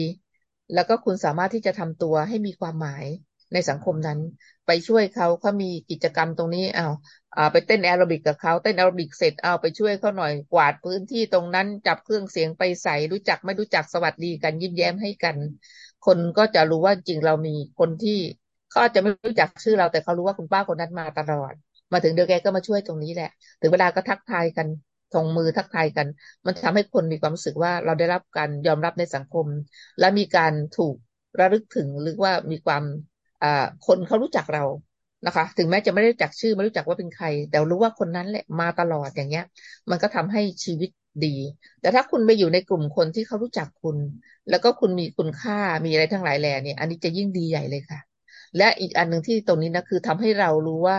[0.74, 3.04] แล้วก็คุณสามารถที่จะทำตัวให้มีความหมาย
[3.52, 4.18] ในสังคมนั้น
[4.66, 6.86] ไปช่วยเขาเขามีกิจกรรมตรงนี้อ่า
[7.23, 15.36] เอา ไปเต้นแอโรบิกกับเขาเต้นแอโรบิกเสร็จเอาไปช่วยเขาหน่อยกวาดพื้นที่ตรงนั้นจับเครื่องเสียงไปใส่รู้จักไม่รู้จักสวัสดีกันยิ้มแย้มให้กัน
[16.06, 18.18] คนก็จะรู้ว่าจริงเรามีคนที่
[18.70, 21.52] เขาจะไม่รู้จักชื่อเราแต่เขารู้ว่าคุณป้าคนนั้นมาตลอด
[21.92, 24.66] มาถึงเดี๋ยวแกก็มาช่วยตรงนี้แหละ ถึงเวลาก็ทักทายกัน
[25.14, 26.06] ส่งมือทักทายกัน
[26.46, 29.46] มันทำให้คนมีความรู้สึกว่าเราได้รับการยอมรับในสังคม
[29.98, 30.94] และมีการถูก
[31.40, 32.82] ระลึกถึงหรือว่ามีความ
[33.42, 34.64] อ่าคนเขารู้จักเรา
[35.26, 39.44] นะคะ ถึงแม้จะไม่ได้รู้จักชื่อไม่รู้จักว่าเป็นใคร แต่รู้ว่าคนนั้นแหละมาตลอดอย่างเงี้ย
[39.90, 40.90] มันก็ทำให้ชีวิต
[41.26, 41.36] ดี
[41.80, 43.96] แต่ถ้าคุณไปอยู่ในกลุ่มคนที่เขารู้จักคุณ
[44.48, 47.98] แล้วก็คุณมีคุณค่ามีอะไรทั้งหลายแหล่เนี่ย อันนี้จะยิ่งดีใหญ่เลยค่ะ
[48.56, 50.98] และอีกอันหนึ่งที่ตรงนี้นะคือทำให้เรารู้ว่า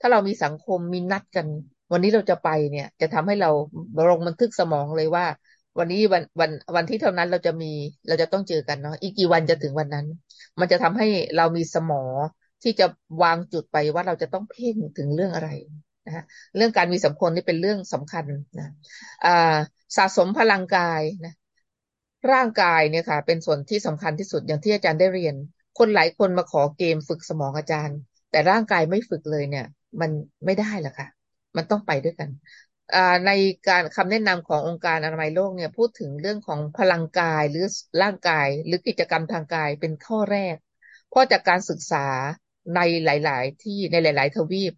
[0.00, 1.46] ถ้าเรามีสังคมมีนัดกัน
[1.92, 3.50] วันนี้เราจะไปเนี่ย จะทำให้เรา
[4.10, 5.24] ลงบันทึกสมองเลยว่า
[5.78, 7.66] วันนี้วันวันวันที่เท่านั้นเราจะมี
[8.08, 10.06] เราจะต้องเจอกันเนาะอีกกี่วันจะถึงวันนั้น
[10.60, 12.18] มันจะทำให้เรามีสมอง
[12.64, 12.86] ที่จะ
[13.22, 15.48] วางจุดไปว่าเราจะต้องเพ่งถึงเรื่องอะไร
[16.06, 16.24] นะ
[16.56, 18.24] เรื่องการมีสัมพันธ์นี่เป็นเรื่องสำคัญ
[18.58, 18.68] นะ
[19.96, 21.34] สะสมพลังกายนะ
[22.32, 25.34] ร่างกายเนี่ยค่ะ เป็นส่วนที่สำคัญที่สุดอย่างที่อาจารย์ได้เรียน
[25.78, 27.98] คนหลายคนมาขอเกมฝึกสมองอาจารย์
[28.30, 29.66] แต่ร่างกายไม่ฝึกเลยเนี่ย
[30.00, 30.10] มัน
[30.44, 31.08] ไม่ได้หรอกค่ะ
[31.56, 32.28] มันต้องไปด้วยกัน
[33.26, 33.30] ใน
[33.68, 37.64] การคำแนะนำขององค์การอนามัยโลกเนี่ยพูดถึงเรื่องของพลังกายหรือ
[38.02, 40.56] ร่างกายหรือกิจกรรมทางกายเป็นข้อแรก
[41.08, 42.06] เพราะจากการศึกษา
[42.74, 44.72] ในหลาย ๆ ที่ในหลาย ๆ ทวีป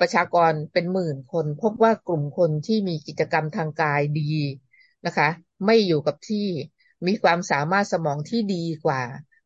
[0.00, 4.34] ประชากรเป็นหมื่นคน พบว่ากลุ่มคนที่มีกิจกรรมทางกายดี
[5.06, 5.28] นะคะ
[5.66, 6.46] ไม่อยู่กับที่
[7.06, 9.02] มีความสามารถสมองที่ดีกว่า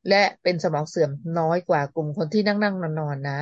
[0.08, 3.40] และเป็นสมองเสื่อมน้อยกว่ากลุ่มคนที่นั่งนั่งนอนนอนนะ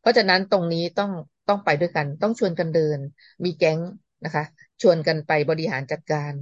[0.00, 1.10] เพราะฉะนั้นตรงนี้ต้อง
[1.48, 2.98] ต้องไปด้วยกัน ต้องชวนกันเดิน
[3.44, 3.78] มีแก๊ง
[4.24, 4.44] นะคะ
[4.82, 6.32] ชวนกันไปบริหารจัดการ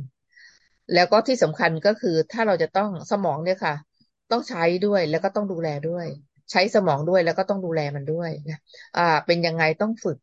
[0.95, 3.75] แล้วก็ที่สำคัญก็คือถ้าเราจะต้องสมองเนี่ยค่ะ
[4.31, 6.07] ต้องใช้ด้วยแล้วก็ต้องดูแลด้วย
[6.51, 8.59] ใช้สมองด้วยแล้วก็ต้องดูแลมันด้วยนะ
[8.97, 10.17] อ่า เป็นยังไงต้องฝึก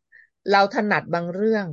[0.52, 1.68] เราถนัดบางเรื่อง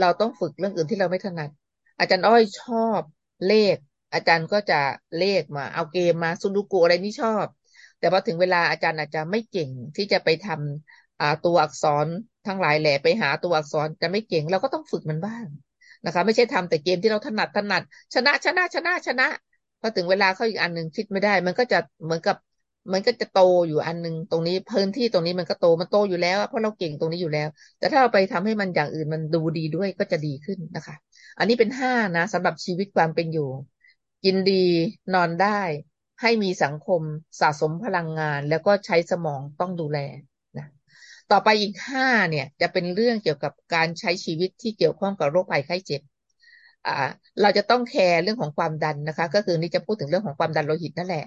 [0.00, 1.50] เราต้องฝึกเรื่องอื่นที่เราไม่ถนัด
[1.98, 3.02] อาจารย์อ้อยชอบ
[3.46, 3.76] เลข
[4.14, 4.80] อาจารย์ก็จะ
[5.18, 7.46] เลขมา เอาเกมมาซุดูกุอะไรนี่ชอบ
[7.98, 12.06] แต่พอถึงเวลาอาจารย์อาจจะไม่เก่งที่จะไปทำอ่าตัวอักษร
[12.46, 15.46] ทั้งหลายแหล่ไปหาตัวอักษรจะไม่เก่ง เราก็ต้องฝึกมันบ้าง
[16.04, 17.82] นะคะ ไม่ใช่ทำแต่เกมที่เราถนัดถนัด
[18.14, 19.28] ชนะชนะชนะชนะ
[19.80, 22.36] พอถึงเวลาเข้าอีกอันหนึ่งคิดไม่ได้ มันก็จะเหมือนกับ
[22.92, 30.94] มันก็จะโตอยู่อันนึงตรงนี้พื้นที่ตรงนี้มันก็โตมันโตอยู่แล้วเพราะเราเก่งตรงนี้อยู่แล้ว แต่ถ้าเราไปทำให้มันอย่างอื่นมันดูดีด้วยก็จะดีขึ้นนะคะ
[31.38, 33.48] อันนี้เป็นห้านะสำหรับชีวิตความเป็นอยู่
[34.24, 34.64] กินดี
[35.14, 35.60] นอนได้
[36.20, 37.02] ให้มีสังคม
[37.40, 39.98] สะสมพลังงาน แล้วก็ใช้สมองต้องดูแล
[40.58, 40.66] นะ
[41.30, 46.02] ต่อไปอีกห้าเนี่ย จะเป็นเรื่องเกี่ยวกับการใช้ชีวิตที่เกี่ยวข้องกับโรคภัยไข้เจ็บ
[46.86, 46.92] อ่า
[47.40, 51.24] เราจะต้องแคร์เรื่องของความดันนะคะ ก็คือนี่จะพูดถึงเรื่องของความดันโลหิตนั่นแหละ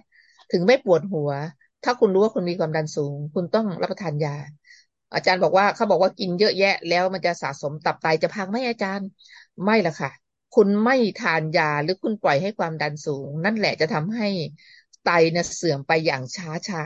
[0.51, 1.31] ถึงไม่ปวดหัว
[1.83, 4.35] ถ้าคุณรู้ว่าคุณมีความดันสูง คุณต้องรับประทานยา
[5.13, 9.07] อาจารย์บอกว่าเขาบอกว่ากินเยอะแยะ แล้วมันจะสะสมตับไตจะพังไหมอาจารย์
[9.63, 10.11] ไม่ละค่ะ
[10.55, 14.27] คุณไม่ทานยาหรือคุณปล่อยให้ความดันสูง นั่นแหละจะทำให้
[15.05, 16.83] ไตเนี่ยเสื่อมไปอย่างช้าช้า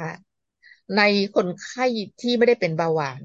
[0.97, 1.01] ใน
[1.35, 1.85] คนไข้
[2.21, 3.21] ที่ไม่ได้เป็นเบาหวาน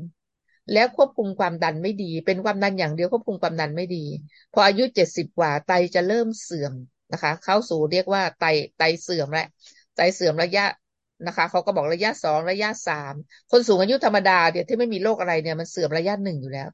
[0.72, 4.04] แล้วควบคุมความดันไม่ดี เป็นความดันอย่างเดียวควบคุมความดันไม่ดี
[4.52, 6.72] พออายุเจ็ดสิบกว่าไตจะเริ่มเสื่อม
[7.12, 8.44] นะคะ เข้าสู่เรียกว่าไต
[8.78, 9.46] ไตเสื่อมแล้ว
[9.96, 10.64] ไตเสื่อมระยะ
[11.26, 13.14] นะคะเขาก็บอกระยะสองระยะสาม
[13.50, 16.68] คนสูงอายุธรรมดาเนี่ยที่ไม่มีโรคอะไรเนี่ยมันเสื่อมระยะหนึ่งอยู่แล้ว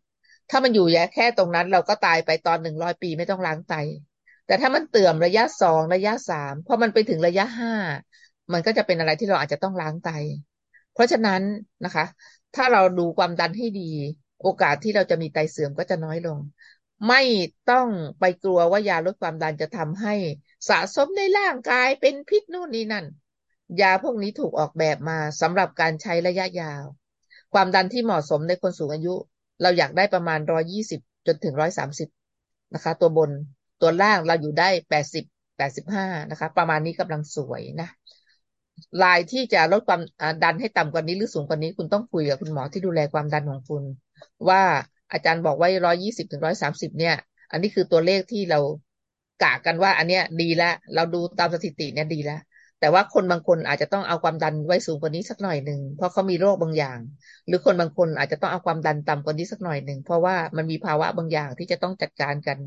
[0.50, 3.74] ถ้ามันอยู่แค่ตรงนั้นเราก็ตายไปตอนหนึ่งร้อยปีไม่ต้องล้างไต
[4.46, 7.74] แต่ถ้ามันเตื่อมระยะสองระยะสามพอมันไปถึงระยะห้า
[8.52, 10.10] มันก็จะเป็นอะไรที่เราอาจจะต้องล้างไต
[10.92, 11.42] เพราะฉะนั้น
[11.84, 12.04] นะคะ
[12.54, 13.90] ถ้าเราดูความดันให้ดี
[14.42, 16.38] โอกาสที่เราจะมีไตเสื่อมก็จะน้อยลง
[17.08, 17.20] ไม่
[17.70, 17.88] ต้อง
[18.20, 20.14] ไปกลัวว่ายาลดความดันจะทำให้
[20.68, 23.06] สะสมในร่างกายเป็นพิษนู่นนี่นั่น
[23.80, 26.84] ยาพวกนี้ถูกออกแบบมาสำหรับการใช้ระยะยาว
[27.52, 29.14] ความดันที่เหมาะสมในคนสูงอายุ
[29.62, 32.08] เราอยากได้ประมาณร้อยี่สิบจนถึงร้อยสามสิบ
[32.74, 33.30] นะคะ ตัวบน
[33.80, 35.24] ตัวล่างเราอยู่ได้แปดสิบ
[35.56, 37.88] แปดสิบห้านะคะ ประมาณนี้กำลังสวยนะ
[39.02, 40.00] ลายที่จะลดความ
[40.42, 43.82] ดันให้ต่ำกว่านี้หรือสูงกว่านี้คุณต้องคุยกับคุณหมอที่ดูแลความดันของคุณ
[44.48, 44.62] ว่า
[45.12, 47.16] อาจารย์บอกไว้ร้อยี่สิบถึงร้อยสามสิบเนี่ย
[47.50, 48.60] อันนี้คือตัวเลขที่เรา
[49.42, 52.40] กะกันว่า อันเนี้ยดีแล้วเราดูตามสถิติเนี่ยดีแล้ว
[52.80, 56.98] แต่ว่าคนบางคนอาจจะต้องเอาความดันไว้สูงกว่านี้สักหน่อยหนึ่งเพราะเขามีโรคบางอย่าง
[57.46, 62.58] หรือคนบางคนอาจจะต้องเอาความดันต่ำกว่านี้สักหน่อยหนึ่งเพราะว่ามันมีภาวะบางอย่างที่จะต้องจัดการกัน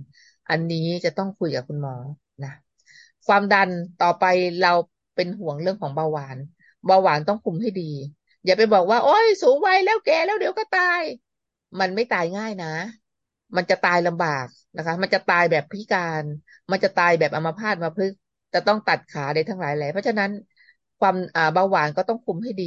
[0.49, 1.95] อันนี้จะต้องคุยกับคุณหมอ
[2.43, 2.53] นะ
[3.27, 3.69] ความดัน
[4.01, 4.25] ต่อไป
[4.61, 4.73] เรา
[5.15, 6.38] เป็นห่วงเรื่องของเบาหวาน
[6.85, 7.91] เบาหวานต้องคุมให้ดี
[8.45, 11.01] อย่าไปบอกว่า โอ้ยสูงวัยแล้วแก่แล้วเดี๋ยวก็ตาย
[11.79, 12.73] มันไม่ตายง่ายนะ
[13.57, 16.25] มันจะตายลำบากนะคะ มันจะตายแบบพิการ
[16.71, 18.11] มันจะตายแบบอัมพาตมาพึก
[18.53, 20.31] จะต้องตัดขาได้ทั้งหลายแหล่เพราะฉะนั้น
[20.99, 21.15] ความ
[21.53, 22.65] เบาหวานก็ต้องคุมให้ดี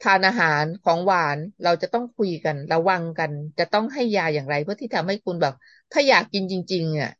[0.00, 5.54] ทานอาหารของหวานเราจะต้องคุยกัน ระวังกัน จะต้องให้ยาอย่างไร เพื่อที่ทำให้คุณแบบ
[5.92, 7.10] ถ้าอยากกินจริง ๆ อะ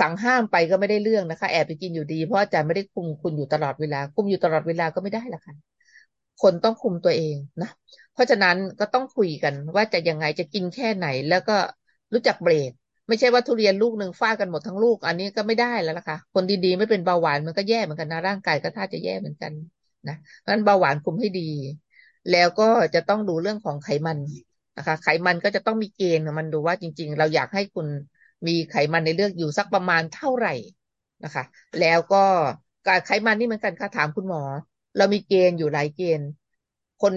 [0.00, 5.54] สั่งห้ามไปก็ไม่ได้เรื่องนะคะ แอบไปกินอยู่ดี เพราะอาจารย์ไม่ได้คุมคุณอยู่ตลอดเวลา คุมอยู่ตลอดเวลาก็ไม่ได้ละค่ะ
[6.42, 7.68] คนต้องคุมตัวเองนะ
[8.12, 11.56] เพราะฉะนั้นก็ต้องคุยกันว่าจะยังไงจะกินแค่ไหน แล้วก็
[12.14, 12.70] รู้จักเบรก
[13.08, 19.52] ไม่ใช่ว่าทุเรียนลูกหนึ่งฟาดกันหมดทั้งลูก อันนี้ก็ไม่ได้แล้วล่ะค่ะ คนดีๆ ไม่เป็นเบาหวานมันก็แย่เหมือนกันนะร่างกายก็ท่าจะแย่เหมือนกัน
[20.08, 21.50] นะเพราะฉะนั้นเบาหวานคุมให้ดี
[22.30, 24.18] แล้วก็จะต้องดูเรื่องของไขมัน
[24.76, 27.86] นะคะ ไขมันก็จะต้องมีเกณฑ์มันดูว่าจริง ๆ เราอยากให้คุณ
[28.46, 30.54] มีไขมันในเลือดอยู่สักประมาณเท่าไหร่
[31.24, 31.44] นะคะ
[31.80, 32.24] แล้วก็
[32.86, 34.42] การไขมันนี่เหมือนกันค่ะถามคุณหมอ
[34.96, 36.28] เรามีเกณฑ์อยู่หลายเกณฑ์
[37.02, 37.14] คน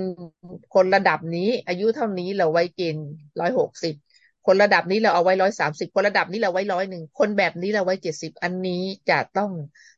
[0.74, 3.06] คนระดับนี้อายุเท่านี้เราไว้เกณฑ์
[3.40, 3.94] ร้อยหกสิบ
[4.46, 9.52] คนระดับนี้เราเอาไว้ร้อยสามสิบคนระดับนี้เราไว้ร้อยหนึ่งคนแบบนี้เราไว้เจ็ดสิบอันนี้จะต้อง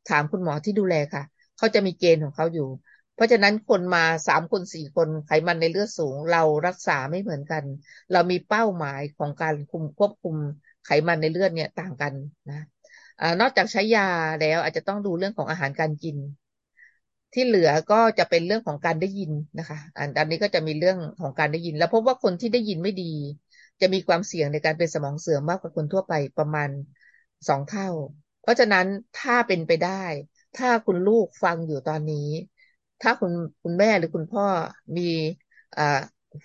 [0.10, 1.24] ถามคุณหมอที่ดูแลค่ะ
[1.58, 2.68] เขาจะมีเกณฑ์ของเขาอยู่
[3.16, 7.64] เพราะฉะนั้นคนมาสามคนสี่คนไขมันในเลือดสูง เรารักษาไม่เหมือนกัน
[8.12, 10.36] เรามีเป้าหมายของการคุมควบคุม
[10.86, 12.14] ไขมันในเลือดเนี่ยต่างกัน
[12.50, 12.56] นะ
[13.22, 14.08] อนอกจากใช้ยา
[14.42, 16.18] แล้วอาจจะต้องดูเรื่องของอาหารการกิน
[17.34, 19.78] ที่เหลือก็จะเป็นเรื่องของการได้ยินนะคะ
[20.18, 23.14] อันนี้ก็จะมีเรื่องของการได้ยิน แล้วพบว่าคนที่ได้ยินไม่ดี
[23.82, 26.70] จะมีความเสี่ยงในการเป็นสมองเสื่อมมากกว่าคนทั่วไปประมาณ
[27.48, 27.88] สองเท่า
[28.42, 28.86] เพราะฉะนั้น
[29.16, 29.90] ถ้าเป็นไปได้
[30.56, 32.30] ถ้าคุณลูกฟังอยู่ตอนนี้
[33.02, 33.32] ถ้าคุณ
[33.64, 34.46] คุณแม่หรือคุณพ่อ
[34.98, 35.02] มี
[35.78, 35.84] อ่า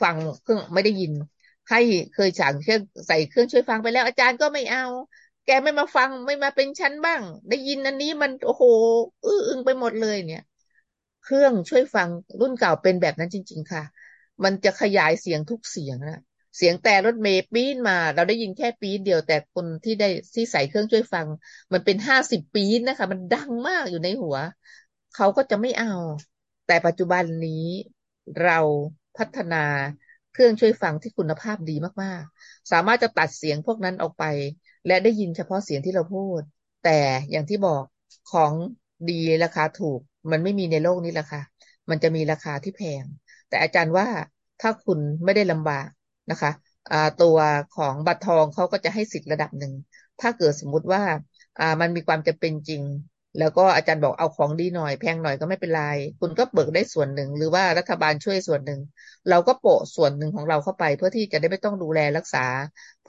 [0.02, 1.12] ฟังเครื่องไม่ได้ยิน
[1.70, 1.78] ให้
[2.12, 4.84] เคยสั่งเครื่องใส่เครื่องช่วยฟังไปแล้ว อาจารย์ก็ไม่เอา
[5.44, 8.64] แกไม่มาฟังไม่มาเป็นชั้นบ้าง ได้ยินอันนี้มันโอ้โห
[9.24, 10.42] อื้ออึงไปหมดเลยเนี่ย
[11.22, 12.08] เครื่องช่วยฟัง
[12.40, 13.82] รุ่นเก่าเป็นแบบนั้นจริง ๆ ค่ะ
[14.44, 16.20] มันจะขยายเสียงทุกเสียงนะ
[16.56, 21.28] เสียงแต่รถเมย์ปีนมา เราได้ยินแค่ปีนเดียวแต่คนที่ได้ที่ใส่เครื่องช่วยฟัง
[21.72, 24.36] มันเป็นห้าสิบปีนนะคะ มันดังมากอยู่ในหัว
[25.12, 25.88] เขาก็จะไม่เอา
[26.64, 27.64] แต่ปัจจุบันนี้
[28.42, 28.58] เรา
[29.16, 29.56] พัฒนา
[30.32, 34.24] เครื่องช่วยฟังที่คุณภาพดีมากๆ สามารถจะตัดเสียงพวกนั้นออกไป
[34.86, 36.42] และได้ยินเฉพาะเสียงที่เราพูด
[36.84, 36.90] แต่
[37.30, 37.84] อย่างที่บอก
[38.26, 38.54] ของ
[39.08, 39.12] ดี
[39.44, 41.40] ราคาถูก มันไม่มีในโลกนี้ราคา
[41.90, 43.04] มันจะมีราคาที่แพง
[43.48, 44.06] แต่อาจารย์ว่า
[44.60, 45.88] ถ้าคุณไม่ได้ลำบาก
[46.30, 46.50] นะคะ
[47.22, 47.36] ตัว
[47.76, 49.72] ของบัตรทองเขาก็จะให้สิทธิ์ระดับหนึ่ง
[50.20, 51.02] ถ้าเกิดสมมุติว่า
[51.80, 52.82] มันมีความจะเป็นจริง
[53.38, 55.82] แล้วก็อาจารย์บอกเอาของดีหน่อยแพงหน่อยก็ไม่เป็นไร
[56.20, 58.80] คุณก็เบิกได้ส่วนหนึ่ง หรือว่ารัฐบาลช่วยส่วนหนึ่ง
[59.28, 62.46] เราก็โปะส่วนหนึ่งของเราเข้าไป เพื่อที่จะได้ไม่ต้องดูแลรักษา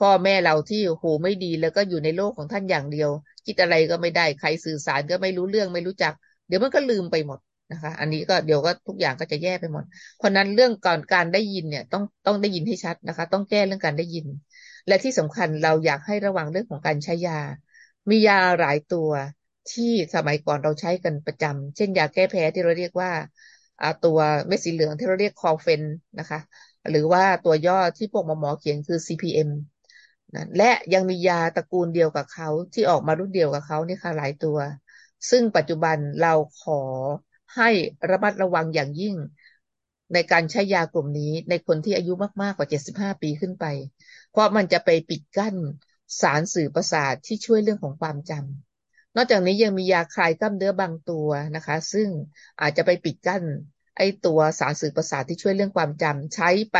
[0.00, 3.10] พ่อแม่เราที่หูไม่ดีแล้วก็อยู่ในโลกของท่านอย่างเดียว
[3.46, 6.12] คิดอะไรก็ไม่ได้ใครสื่อสารก็ไม่รู้เรื่องไม่รู้จัก
[6.46, 7.38] เดี๋ยวมันก็ลืมไปหมด
[7.74, 9.84] นะคะ อันนี้ก็เดี๋ยวก็ทุกอย่างก็จะแย่ไปหมด
[10.16, 14.26] เพราะนั้นเรื่องก่อนการได้ยินเนี่ย ต้องต้องได้ยินให้ชัดนะคะ ต้องแก้เรื่องการได้ยิน
[14.86, 17.40] และที่สำคัญเราอยากให้ระวังเรื่องของการใช้ยา
[18.10, 19.10] มียาหลายตัว
[19.70, 23.10] ที่สมัยก่อนเราใช้กันประจำเช่นยาแก้แพ้ที่เราเรียกว่า
[24.04, 25.82] ตัวเม็ดสีเหลืองที่เราเรียกคอเฟน
[26.18, 26.40] นะคะ
[26.90, 29.48] หรือว่าตัวย่อที่พวกหมอหมอเขียนคือ CPM
[30.34, 34.58] นะและยังมียาตระกูลเดียวกับเขาที่ออกมารุ่นเดียวกับเขานี่ค่ะหลายตัว
[35.30, 36.80] ซึ่งปัจจุบันเราขอ
[37.56, 37.68] ให้
[38.10, 39.16] ระมัดระวังอย่างยิ่ง
[40.14, 42.12] ในการใช้ยากลุ่มนี้ในคนที่อายุ
[42.42, 43.64] มาก ๆ กว่า 75 ปีขึ้นไป
[44.30, 45.56] เพราะมันจะไปปิดกั้น
[46.20, 52.08] สารสื่อประสาทที่ช่วยเรื่องของความจำนอกจากนี้ยังมียาคลายกล้ามเนื้อบางตัวนะคะ ซึ่ง
[52.60, 53.42] อาจจะไปปิดกั้น
[53.96, 56.78] ไอตัวสารสื่อประสาทที่ช่วยเรื่องความจำใช้ไป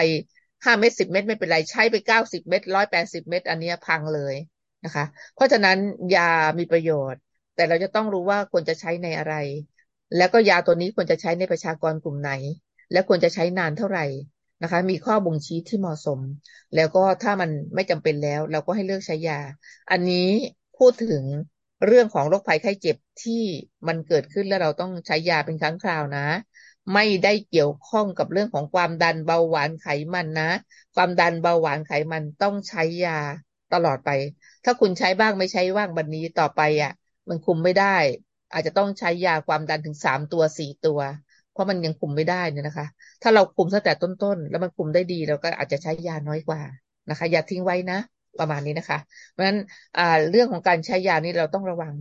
[0.65, 4.35] 5เม็ด10เม็ดไม่เป็นไร ใช้ไป90เม็ด180เม็ดอันนี้พังเลย
[4.85, 5.79] นะคะ เพราะฉะนั้น
[6.15, 7.21] ยามีประโยชน์
[7.55, 9.35] แต่เราจะต้องรู้ว่าควรจะใช้ในอะไร
[10.17, 12.31] แล้วก็ยาตัวนี้ควรจะใช้ในประชากรกลุ่มไหน
[12.93, 14.05] และควรจะใช้นานเท่าไหร่
[14.63, 16.21] นะคะ มีข้อบ่งชี้ที่เหมาะสม
[16.75, 19.41] แล้วก็ถ้ามันไม่จำเป็นแล้ว เราก็ให้เลือกใช้ยา
[19.91, 20.29] อันนี้
[20.79, 21.25] พูดถึง
[21.87, 23.43] เรื่องของโรคภัยไข้เจ็บที่
[23.89, 26.27] มันเกิดขึ้นแล้วเราต้องใช้ยาเป็นครั้งคราวนะ
[26.95, 30.51] ไม่ได้เกี่ยวข้องกับเรื่องของความดันเบาหวานไขมันนะ
[30.95, 33.19] ความดันเบาหวานไขมันต้องใช้ยา
[33.73, 34.09] ตลอดไป
[34.65, 36.93] ถ้าคุณใช้บ้างไม่ใช้บ้างบันนี้ต่อไปอะ
[37.29, 37.97] มันคุมไม่ได้
[38.55, 41.01] อาจจะต้องใช้ยาความดันถึงสามตัวสี่ตัว
[41.53, 42.87] เพราะมันยังคุมไม่ได้เนี่ยนะคะ
[43.23, 46.61] ถ้าเราคุมตั้งแต่ต้นๆ แล้วมันคุมได้ดีเราก็อาจจะใช้ยาน้อยกว่า
[47.11, 47.99] นะคะ อย่าทิ้งไว้นะ
[48.39, 48.99] ประมาณนี้นะคะ
[49.31, 49.59] เพราะฉะนั้น
[50.31, 51.95] เรื่องของการใช้ยานี่เราต้องระวัง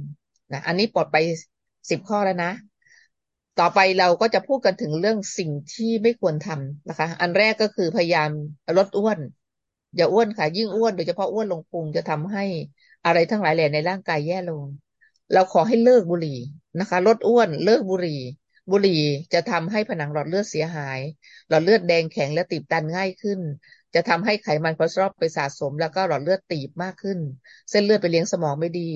[0.53, 1.17] นะอันนี้ปลดไป
[1.89, 2.51] สิบข้อแล้วนะ
[3.59, 8.29] ต่อไปเราก็จะพูดกันถึงเรื่องสิ่งที่ไม่ควรทำนะคะ อันแรกก็คือพยายาม
[8.77, 9.19] ลดอ้วน
[9.95, 12.43] อย่าอ้วนค่ะ ยิ่งอ้วนโดยเฉพาะอ้วนลงพุงจะทำให้
[13.05, 14.63] อะไรทั้งหลายแหล่ในร่างกายแย่ลง
[15.31, 16.39] เราขอให้เลิกบุหรี่
[16.79, 18.21] นะคะลดอ้วนเลิกบุหรี่
[18.71, 19.01] บุหรี่
[19.33, 20.99] จะทำให้ผนังหลอดเลือดเสียหาย
[21.47, 23.39] หลอดเลือดแดงแข็งและตีบตันง่ายขึ้น
[23.93, 27.19] จะทำให้ไขมันคอเลสเตอรอลไปสะสม แล้วก็หลอดเลือดตีบมากขึ้น
[27.69, 28.89] เส้นเลือดไปเลี้ยงสมองไม่ดี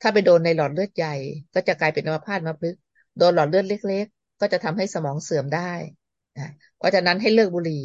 [0.00, 1.14] ถ้าไปโดนในหลอดเลือดใหญ่
[1.54, 2.76] ก็จะกลายเป็นอัมพาตมาพึก
[3.18, 5.72] โดนหลอดเลือดเล็ก ๆ ก็จะทำให้สมองเสื่อมได้
[6.76, 7.82] เพราะฉะนั้นให้เลิกบุหรี่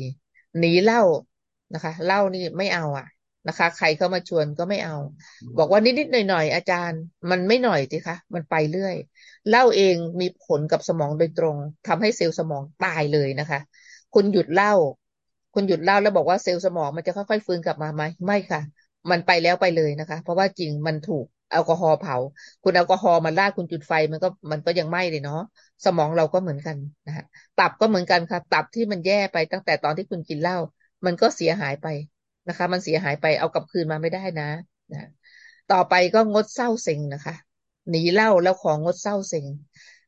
[0.60, 1.02] หนีเหล้า
[1.74, 3.06] นะคะเหล้านี่ไม่เอาอะ
[3.48, 4.96] นะคะ ใครเข้ามาชวนก็ไม่เอา
[5.58, 7.02] บอกว่านิดๆหน่อยๆอาจารย์
[7.32, 8.96] มันไม่หน่อยสิคะมันไปเรื่อย
[9.50, 13.60] เหล้าเองมีผลกับสมองโดยตรงทำให้เซลล์สมองตายเลยนะคะ
[14.14, 14.74] คุณหยุดเหล้า
[15.54, 18.62] คุณหยุดเล่าแล้วบอกว่าเซลล์สมองมันจะค่อยๆฟื้นกลับมาไหมไม่ค่ะ
[19.12, 22.16] มันไปแล้วไปเลยนะคะ เพราะว่าจริงมันถูกแอลกอฮอล์เผา
[22.64, 25.36] คุณแอลกอฮอล์มันลาดคุณจุดไฟมันก็มันก็ยังไหม้เลยเนาะ
[25.86, 26.78] สมองเราก็เหมือนกัน
[27.08, 27.26] นะฮะ
[27.56, 30.58] ตับก็เหมือนกันค่ะ ตับที่มันแย่ไปตั้งแต่ตอนที่คุณกินเหล้า
[31.06, 31.88] มันก็เสียหายไป
[32.48, 34.44] นะคะ มันเสียหายไปเอากลับคืนมาไม่ได้นะ
[34.92, 35.00] นะ
[35.68, 37.34] ต่อไปก็งดเศร้าเซ็งนะคะ
[37.90, 39.48] หนีเหล้าแล้วของงดเศร้าเซ็ง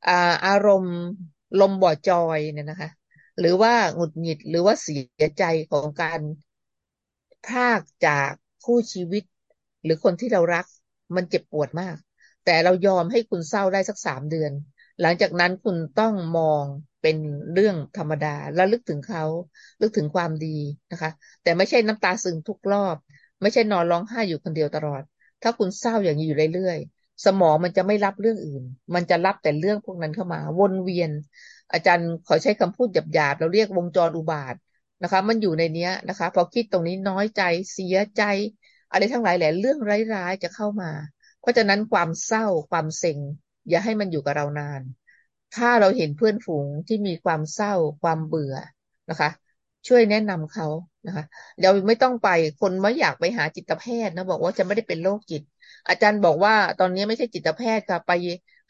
[0.05, 0.11] อ่า
[0.45, 0.95] อารมณ์
[1.59, 2.89] ลมบ่อจอยเนี่ยนะคะ
[3.39, 6.21] หรือว่าหงุดหงิดหรือว่าเสียใจของการ
[7.47, 8.31] พากจาก
[8.63, 9.23] คู่ชีวิต
[9.83, 10.65] หรือคนที่เรารัก
[11.15, 11.95] มันเจ็บปวดมาก
[12.45, 14.51] แต่เรายอมให้คุณเศร้าได้สักสามเดือน
[15.01, 16.65] หลังจากนั้นคุณต้องมอง
[17.01, 17.17] เป็น
[17.53, 19.23] เรื่องธรรมดา แล้วลึกถึงเขา
[19.81, 20.57] ลึกถึงความดี
[20.91, 22.97] นะคะ แต่ไม่ใช่น้ำตาซึงทุกรอบ
[23.41, 25.03] ไม่ใช่นอนร้องไห้อยู่คนเดียวตลอด
[25.41, 28.63] ถ้าคุณเศร้าอย่างนี้อยู่เรื่อยๆสมองมันจะไม่รับเรื่องอื่น
[28.95, 31.11] มันจะรับแต่เรื่องพวกนั้นเข้ามา วนเวียน
[31.73, 34.55] อาจารย์ขอใช้คำพูดหยาบๆเราเรียกวงจรอุบาท
[35.03, 37.41] นะคะ มันอยู่ในเนี้ยนะคะ พอคิดตรงนี้น้อยใจ
[37.73, 38.23] เสียใจ
[38.91, 39.79] อะไรทั้งหลายแหล่เรื่อง
[40.13, 40.91] ร้ายๆจะเข้ามา
[41.39, 43.19] เพราะฉะนั้นความเศร้าความเซ็ง
[43.69, 44.81] อย่าให้มันอยู่กับเรานาน
[45.51, 48.55] ถ้าเราเห็นเพื่อนฝูงที่มีความเศร้าความเบื่อ
[49.09, 49.29] นะคะ
[49.87, 50.67] ช่วยแนะนำเขา
[51.05, 51.23] นะคะ
[51.61, 52.27] เราไม่ต้องไป
[52.61, 55.41] คนไม่อยากไปหาจิตแพทย์นะบอกว่าจะไม่ได้เป็นโรคจิต
[55.87, 58.11] อาจารย์บอกว่าตอนนี้ไม่ใช่จิตแพทย์ค่ะไป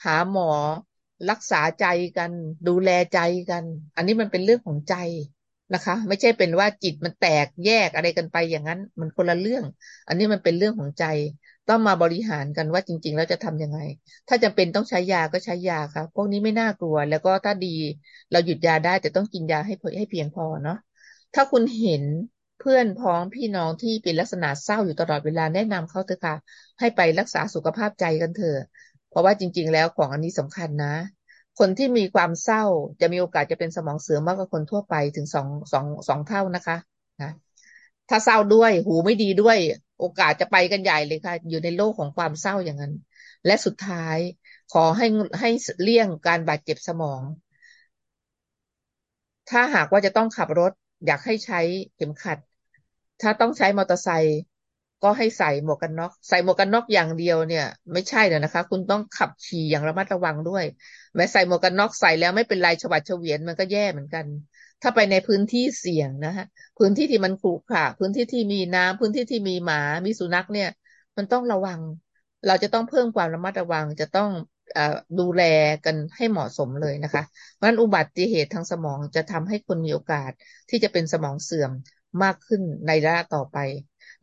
[0.06, 0.50] หาหมอ
[1.30, 1.86] รักษาใจ
[2.18, 2.32] กัน
[2.68, 3.64] ดูแลใจกัน
[3.96, 4.96] อันนี้มันเป็นเรื่องของใจ
[5.74, 9.64] นะคะ ไม่ใช่เป็นว่าจิตมันแตกแยกอะไรกันไปอย่างนั้น มันคนละเรื่อง
[10.08, 11.04] อันนี้มันเป็นเรื่องของใจ
[11.68, 13.80] ต้องมาบริหารกันว่าจริง ๆ แล้วจะทํำยังไง
[14.28, 17.68] ถ้าจำเป็นต้องใช้ยาก็ใช้ยาค่ะพวกนี้ไม่น่ากลัว แล้วก็ถ้าดี
[18.32, 20.78] เราหยุดยาได้แต่ต้องกินยาให้ให้เพียงพอเนาะ
[21.34, 22.04] ถ้าคุณเห็น
[22.58, 26.36] เพื่อนพ้องพี่น้องที่เป็นลักษณะเศร้าอยู่ตลอดเวลาแนะนำเขาเถอะค่ะ
[26.80, 28.58] ให้ไปรักษาสุขภาพใจกันเถอะ
[29.08, 30.94] เพราะว่าจริง ๆ แล้วของอันนี้สำคัญนะ
[31.60, 32.64] คนที่มีความเศร้า
[33.02, 36.78] จะมีโอกาสจะเป็นสมองเสื่อมมากกว่าคนทั่วไปถึงสองสองสองเท่านะคะ
[37.22, 37.32] นะ
[38.10, 39.58] ถ้าเศร้าด้วย หูไม่ดีด้วย
[40.00, 42.94] โอกาสจะไปกันใหญ่เลยค่ะ อยู่ในโลกของความเศร้าอย่างนั้น
[43.46, 44.18] และสุดท้าย
[44.70, 45.06] ขอให้
[45.40, 45.50] ให้
[45.82, 47.24] เลี่ยงการบาดเจ็บสมอง
[49.50, 50.72] ถ้าหากว่าจะต้องขับรถ
[51.06, 51.60] อยากให้ใช้
[51.96, 52.38] เข็มขัด
[53.22, 54.40] ถ้าต้องใช้มอเตอร์ไซค์
[55.04, 57.64] ก็ให้ใส่หมวกกันน็อกใส่หมวกกันน็อกอย่างเดียวเนี่ย
[57.94, 60.64] ไม่ใช่เลยนะคะ คุณต้องขับขี่อย่างระมัดระวังด้วย
[61.16, 64.26] แม้ใส่หมวกกันน็อกใส่แล้วไม่เป็นไรฉวัดเฉวียนมันก็แย่เหมือนกัน
[64.84, 66.46] ถ้าไปในพื้นที่เสี่ยงนะฮะ
[66.78, 70.70] พื้นที่ที่มันขรุขระพื้นที่ที่มีน้ำพื้นที่ที่มีหมามีสุนัขเนี่ย
[71.18, 71.80] มันต้องระวัง
[72.46, 74.30] เราจะต้องเพิ่มความระมัดระวังจะต้อง
[74.76, 74.80] อ
[75.20, 75.42] ดูแล
[75.86, 80.32] กันให้เหมาะสมเลยนะคะเพราะนั้นอุบัติเหตุทางสมองจะทำให้คนมีโอกาส
[80.70, 81.72] ที่จะเป็นสมองเสื่อม
[82.24, 83.58] มากขึ้นในระยะต่อไป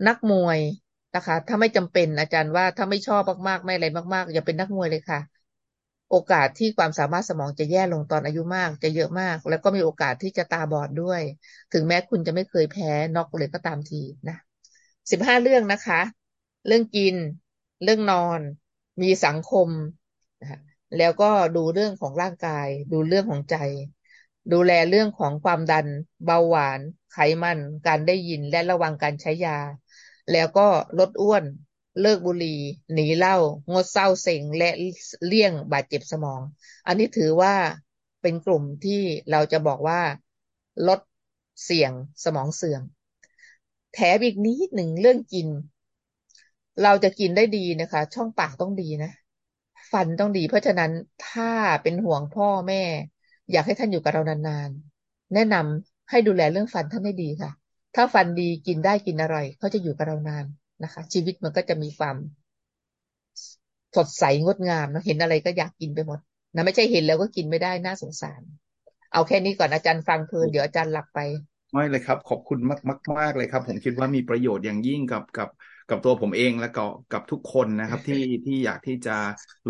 [0.07, 0.61] นักมวย
[1.15, 5.19] นะคะ ถ้าไม่จำเป็นอาจารย์ว่าถ้าไม่ชอบมากๆไม่อะไรมาก ๆ อย่าเป็นนักมวยเลยค่ะ
[6.11, 11.23] โอกาสที่ความสามารถสมองจะแย่ลงตอนอายุมาก จะเยอะมาก แล้วก็มีโอกาสที่จะตาบอดด้วย
[11.73, 14.37] ถึงแม้คุณจะไม่เคยแพ้น็อกเลยก็ตามทีนะ
[15.11, 16.01] สิบห้าเรื่องนะคะ
[16.67, 17.17] เรื่องกิน
[17.83, 18.41] เรื่องนอน
[19.03, 19.69] มีสังคม
[20.41, 20.59] นะ
[20.97, 23.57] แล้วก็ดูเรื่องของร่างกาย ดูเรื่องของใจ
[24.53, 25.87] ดูแลเรื่องของความดัน
[26.25, 26.81] เบาหวาน
[27.13, 29.59] ไขมัน การได้ยินและระวังการใช้ยา
[30.33, 30.67] แล้วก็
[30.99, 31.45] ลดอ้วน
[32.01, 32.59] เลิกบุหรี่
[32.93, 33.37] หนีเหล้า
[33.73, 34.71] งดเศร้าเซ็งและ
[35.27, 36.43] เลี่ยงบาดเจ็บสมอง
[36.87, 37.55] อันนี้ถือว่า
[38.23, 40.01] เป็นกลุ่มที่เราจะบอกว่า
[40.87, 41.01] ลด
[41.65, 41.93] เสี่ยง
[42.25, 42.83] สมองเสื่อม
[43.93, 45.49] แถมอีกนิดหนึ่งเรื่องกิน
[46.83, 49.11] เราจะกินได้ดีนะคะ ช่องปากต้องดีนะ
[49.93, 51.51] ฟันต้องดี เพราะฉะนั้นถ้า
[51.83, 52.83] เป็นห่วงพ่อแม่
[53.51, 57.51] อยากให้ท่านอยู่กับเรานานๆ แนะนำให้ดูแลเรื่องฟันท่านให้ดีค่ะ
[57.95, 60.45] ถ้าฟันดีกินได้กินอร่อยเขาจะอยู่กับเรานาน
[60.83, 62.17] นะคะ ชีวิตมันก็จะมีความ
[63.97, 66.19] สดใสงดงามนะเห็นอะไรก็อยากกินไปหมด
[66.55, 68.43] นะไม่ใช่เห็นแล้วก็กินไม่ได้น่าสงสาร
[69.13, 71.19] เอาแค่นี้ก่อนอาจารย์ฟังเพลินเดี๋ยวอาจารย์หลับไป
[71.73, 75.49] ไม่เลยครับ ขอบคุณมากมากมากเลยครับ ผมคิดว่ามีประโยชน์อย่างยิ่งกับกับ
[75.89, 79.17] กับตัวผมเองและก็กับทุกคนนะครับ ที่ที่อยากที่จะ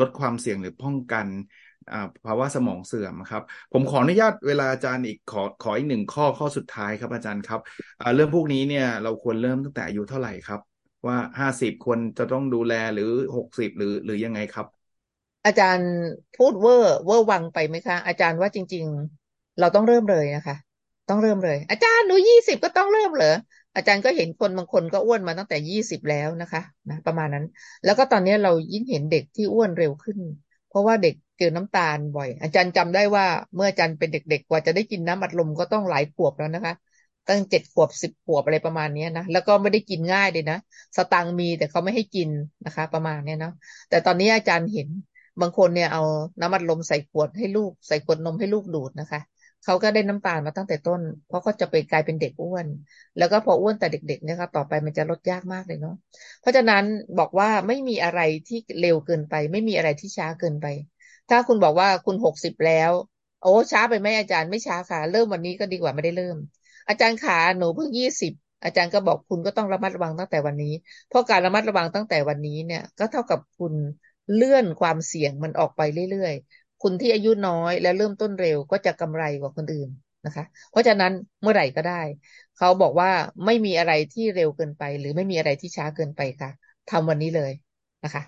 [0.01, 1.27] ลดความเสี่ยงหรือป้องกัน
[2.27, 3.43] ภาวะสมองเสื่อมครับ
[3.73, 7.61] ผมขออนุญาตเวลาอาจารย์อีกขอขออีกหนึ่งข้อข้อสุดท้ายครับอาจารย์ครับ
[8.15, 10.61] เรื่องพวกนี้เนี่ยเราควรเริ่มตั้งแต่อายุเท่าไหร่ครับ
[11.07, 14.67] ว่าห้าสิบควรจะต้องดูแลหรือหกสิบหรือหรือยังไงครับ
[15.47, 15.91] อาจารย์
[16.37, 18.85] พูดเวอร์เวอร์วังไปไหมคะ อาจารย์ว่าจริง
[19.23, 20.57] ๆ เราต้องเริ่มเลยนะคะ
[21.09, 23.35] ต้องเริ่มเลย อาจารย์หนูยี่สิบก็ต้องเริ่มเหรอ
[23.77, 27.45] อาจารย์ก็เห็นคนบางคนก็อ้วนมาตั้งแต่ยี่สิบแล้วนะคะนะประมาณนั้น
[27.85, 30.19] แล้วก็ตอนนี้เรายิ่งเห็นเด็กที่อ้วนเร็วขึ้น
[30.69, 36.75] เพราะว่าเด็กเจอน้ำตาลบ่อย อาจารย์จำได้ว่าเมื่ออาจารย์เป็นเด็กๆกว่าจะได้กินน้ำอัดลมก็ต้องหลายขวบแล้วนะคะ
[37.29, 40.57] ตั้งเจ็ดขวบสิบขวบอะไรประมาณนี้นะแล้วก็ไม่ได้กินง่ายเลยนะ
[40.97, 42.29] สตังมีแต่เขาไม่ให้กิน
[42.65, 43.53] นะคะ ประมาณนี้เนาะ
[43.89, 44.89] แต่ตอนนี้อาจารย์เห็น
[45.41, 46.03] บางคนเนี่ยเอา
[46.41, 49.21] น้ำอัดลมใส่ขวดให้ลูกใส่ขวดนมให้ลูกดูดนะคะ
[49.65, 52.67] เขาก็ได้น้ำตาลมาตั้งแต่ต้น เพราะก็จะไปกลายเป็นเด็กอ้วน
[53.19, 55.95] แล้วก็พออ้วนแต่เด็กๆเนี่ยครับต่อไปมันจะลดยากมากเลยเนาะ
[56.41, 56.85] เพราะฉะนั้น
[57.19, 60.67] บอกว่าไม่มีอะไรที่เร็วเกินไป ไม่มีอะไรที่ช้าเกินไป
[61.29, 62.93] ถ้าคุณบอกว่าคุณหกสิบแล้ว
[63.41, 66.37] โอ้ช้าไปไหมอาจารย์ไม่ช้าค่ะ เริ่มวันนี้ก็ดีกว่าไม่ได้เริ่ม
[66.91, 68.33] อาจารย์ขาหนูเพิ่งยี่สิบ
[68.65, 70.73] อาจารย์ก็บอกคุณก็ต้องระมัดระวังตั้งแต่วันนี้
[71.09, 73.75] เพราะการระมัดระวังตั้งแต่วันนี้เนี่ย ก็เท่ากับคุณ
[74.33, 79.89] เลื่อนความเสี่ยงมันออกไปเรื่อยๆ คุณที่อายุน้อยและเริ่มต้นเร็วก็จะกำไรกว่าคนอื่น
[80.25, 82.03] นะคะ เพราะฉะนั้นเมื่อไหร่ก็ได้
[82.57, 83.11] เขาบอกว่า
[83.47, 86.51] ไม่มีอะไรที่เร็วเกินไป หรือไม่มีอะไรที่ช้าเกินไปค่ะ
[86.89, 87.53] ทำวันนี้เลย
[88.05, 88.23] นะคะ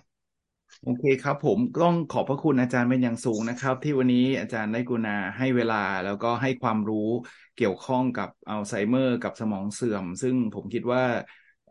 [0.81, 7.09] โอเคครับ ผมต้องขอบพระคุณอาจารย์เป็นอย่างสูงนะครับ ที่วันนี้อาจารย์ได้กุณาให้เวลาแล้วก็ให้ความรู้
[7.57, 11.03] เกี่ยวข้องกับอัลไซเมอร์ กับสมองเสื่อม ซึ่งผมคิดว่า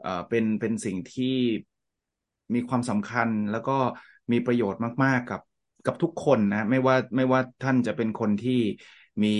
[0.02, 1.26] เอ่อเป็นเป็นสิ่งที่
[2.54, 3.78] มีความสำคัญแล้วก็
[4.32, 5.42] มีประโยชน์มาก ๆ กับ
[5.86, 8.60] กับทุกคนนะ ไม่ว่าไม่ว่าท่านจะเป็นคนที่
[9.24, 9.36] มี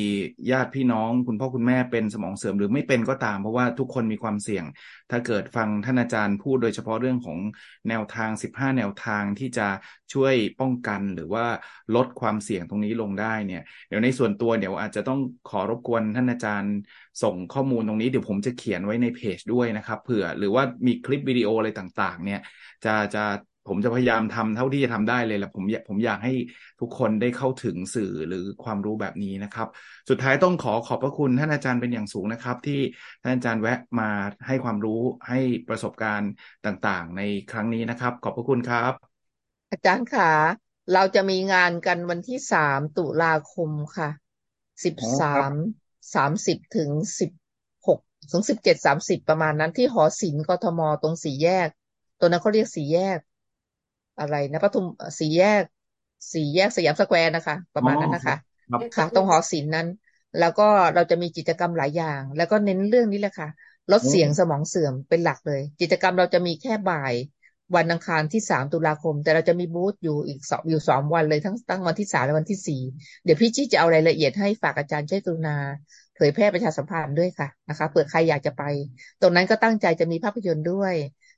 [0.52, 4.66] ญาติพี่น้องคุณพ่อคุณแม่เป็นสมองเสื่อมหรือไม่เป็นก็ตาม เพราะว่าทุกคนมีความเสี่ยง
[5.12, 7.40] ถ้าเกิดฟังท่านอาจารย์พูดโดยเฉพาะเรื่องของ
[7.90, 9.68] แนวทาง 15 แนวทางที่จะ
[10.14, 11.46] ช่วยป้องกันหรือว่า
[11.96, 16.74] ลดความเสี่ยงตรงนี้ลงได้เนี่ยเดี๋ยวในส่วนตัวเดี๋ยวอาจจะต้องขอรบกวนท่านอาจารย์
[17.24, 22.42] ส่งข้อมูลตรงนี้เดี๋ยวผมจะเขียนไว้ในเพจด้วยนะครับเผื่อหรือว่ามีคลิปวิดีโออะไรต่าง ๆ เนี่ย
[22.86, 23.24] จะจะ
[23.68, 26.34] ผมจะพยายามทำเท่าที่จะทำได้เลยแหละผมผมอยากให้
[26.82, 29.68] ทุกคนได้เข้าถึงสื่อหรือความรู้แบบนี้นะครับ
[30.10, 32.80] สุดท้ายต้องขอขอบพระคุณท่านอาจารย์เป็นอย่างสูงนะครับ ที่
[33.22, 34.10] ท่านอาจารย์แวะมา
[34.48, 36.32] ให้ความรู้ให้ประสบการณ์
[36.66, 37.22] ต่างๆ ใน
[37.52, 38.94] ครั้งนี้นะครับ ขอบพระคุณครับ
[39.72, 40.32] อาจารย์ค่ะ
[40.94, 44.10] เราจะมีงานกันวันที่สามตุลาคมค่ะ
[44.84, 45.54] สิบสาม
[46.16, 47.32] สามสิบถึงสิบ
[47.88, 48.00] หก
[48.32, 51.70] ถึงสิบเจ็ดสามสิบประมาณนั้นที่หอศิลป์กทมตรงสี่แยก
[52.20, 53.20] ตัวนั้นเขาเรียกสี่แยก
[54.22, 54.86] อะไรนะปทุม
[55.20, 55.64] สี่แยก
[56.34, 58.36] สี่แยกสยามสแควร์นะคะ ประมาณนั้นนะคะ
[58.96, 59.88] ค่ะตรงหอศิลป์นั้น
[60.40, 63.50] แล้วก็เราจะมีกิจกรรมหลายอย่าง แล้วก็เน้นเรื่องนี้แหละค่ะ
[63.92, 67.14] ลดเสี่ยงสมองเสื่อมเป็นหลักเลย กิจกรรมเราจะมีแค่บ่าย
[67.76, 72.82] วันอังคารที่สามตุลาคม แต่เราจะมีบูธอยู่อีกสองอยู่สองวันเลยทั้งตั้งวันที่สามและวันที่สี่
[73.24, 75.58] เดี๋ยวพี่จี้จะเอารายละเอียดให้ฝากอาจารย์ช่วยกรุณา
[76.16, 78.64] เผยแพร่ประชาสัมพันธ์ด้วยค่ะนะคะเผื่อใครอยากจะไป
[79.22, 80.94] ตรงนั้นก็ตั้งใจจะมีภาพยนตร์ด้วย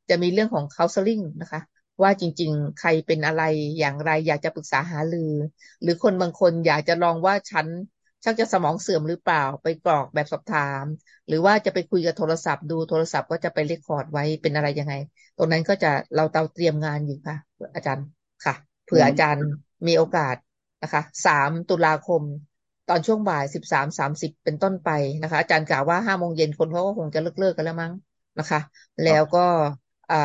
[0.09, 1.61] จะมีเรื่องของ counseling นะคะ
[2.01, 3.41] ว่าจริง ๆ ใครเป็นอะไร
[3.79, 5.33] อย่างไร อยากจะปรึกษาหารือ
[5.81, 7.67] หรือคนบางคนอยากจะลองว่าฉัน
[8.23, 10.85] ชักจะสมองเสื่อมหรือเปล่าไปกรอกแบบสอบถาม
[11.27, 14.93] หรือว่าจะไปคุยกับโทรศัพท์ ดูโทรศัพท์ก็จะไปเรคคอร์ดไว้เป็นอะไรยังไง
[15.37, 17.35] ตรงนั้นก็จะเราเตาเตรียมงานอยู่ค่ะ
[17.75, 18.05] อาจารย์
[18.45, 18.53] ค่ะ
[18.83, 19.45] เผื่ออาจารย์
[19.87, 20.35] มีโอกาส
[20.81, 22.23] นะคะสามตุลาคม
[22.87, 24.89] ตอนช่วงบ่ายสิบสามสามสิบเป็นต้นไป
[25.21, 27.93] นะคะ อาจารย์กล่าวว่าห้าโมงเย็นคนเขาก็คงจะเลิกเลิกกันแล้วมั้ง
[28.37, 28.59] นะคะ
[29.01, 29.39] แล้วก็
[30.09, 30.15] อ่า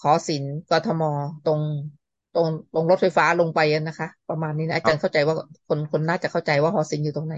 [0.00, 1.02] ขอสินกทม
[1.46, 1.60] ตรง
[2.34, 5.34] ตรงตรงรถไฟฟ้าลงไปนะคะ ประมาณนี้นะอาจารย์เข้าใจว่า
[5.68, 7.36] คนคนน่าจะเข้าใจว่าหอศิลป์อยู่ตรงไหน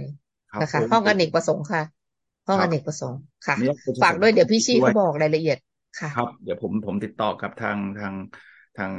[0.63, 1.83] นะคะห้องอเนกประสงค์ค่ะ
[2.49, 3.57] ห้องอเนกประสงค์ค่ะ
[4.03, 5.59] ฝากด้วยเดี๋ยวพี่ชี้เขาบอกรายละเอียด
[6.01, 8.15] ค่ะครับ เดี๋ยวผมผมติดต่อกับทางทาง
[8.79, 8.91] ทาง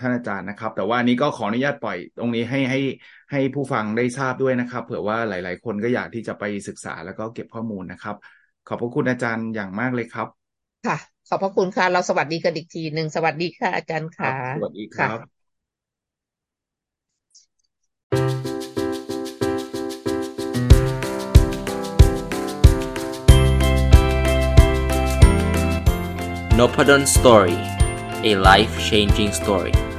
[0.00, 2.80] ท่านอาจารย์นะครับ แต่ว่านี้ก็ขออนุญาตปล่อยตรงนี้ให้ให้
[3.32, 8.16] ให้ผู้ฟังได้ทราบด้วยนะครับ เผื่อว่าหลาย ๆ คนก็อยากที่จะไปศึกษาแล้วก็เก็บข้อมูลนะครับ
[8.68, 10.28] ขอบพระคุณอาจารย์อย่างมากเลยครับ
[10.86, 10.96] ค่ะ
[11.32, 15.18] ขอบพระคุณค่ะ เราสวัสดีกันอีกทีหนึ่งสวัสดีค่ะ อาจารย์ค่ะสวัสดีครับ
[26.58, 27.58] n o p a d o n Story
[28.30, 29.89] a life changing story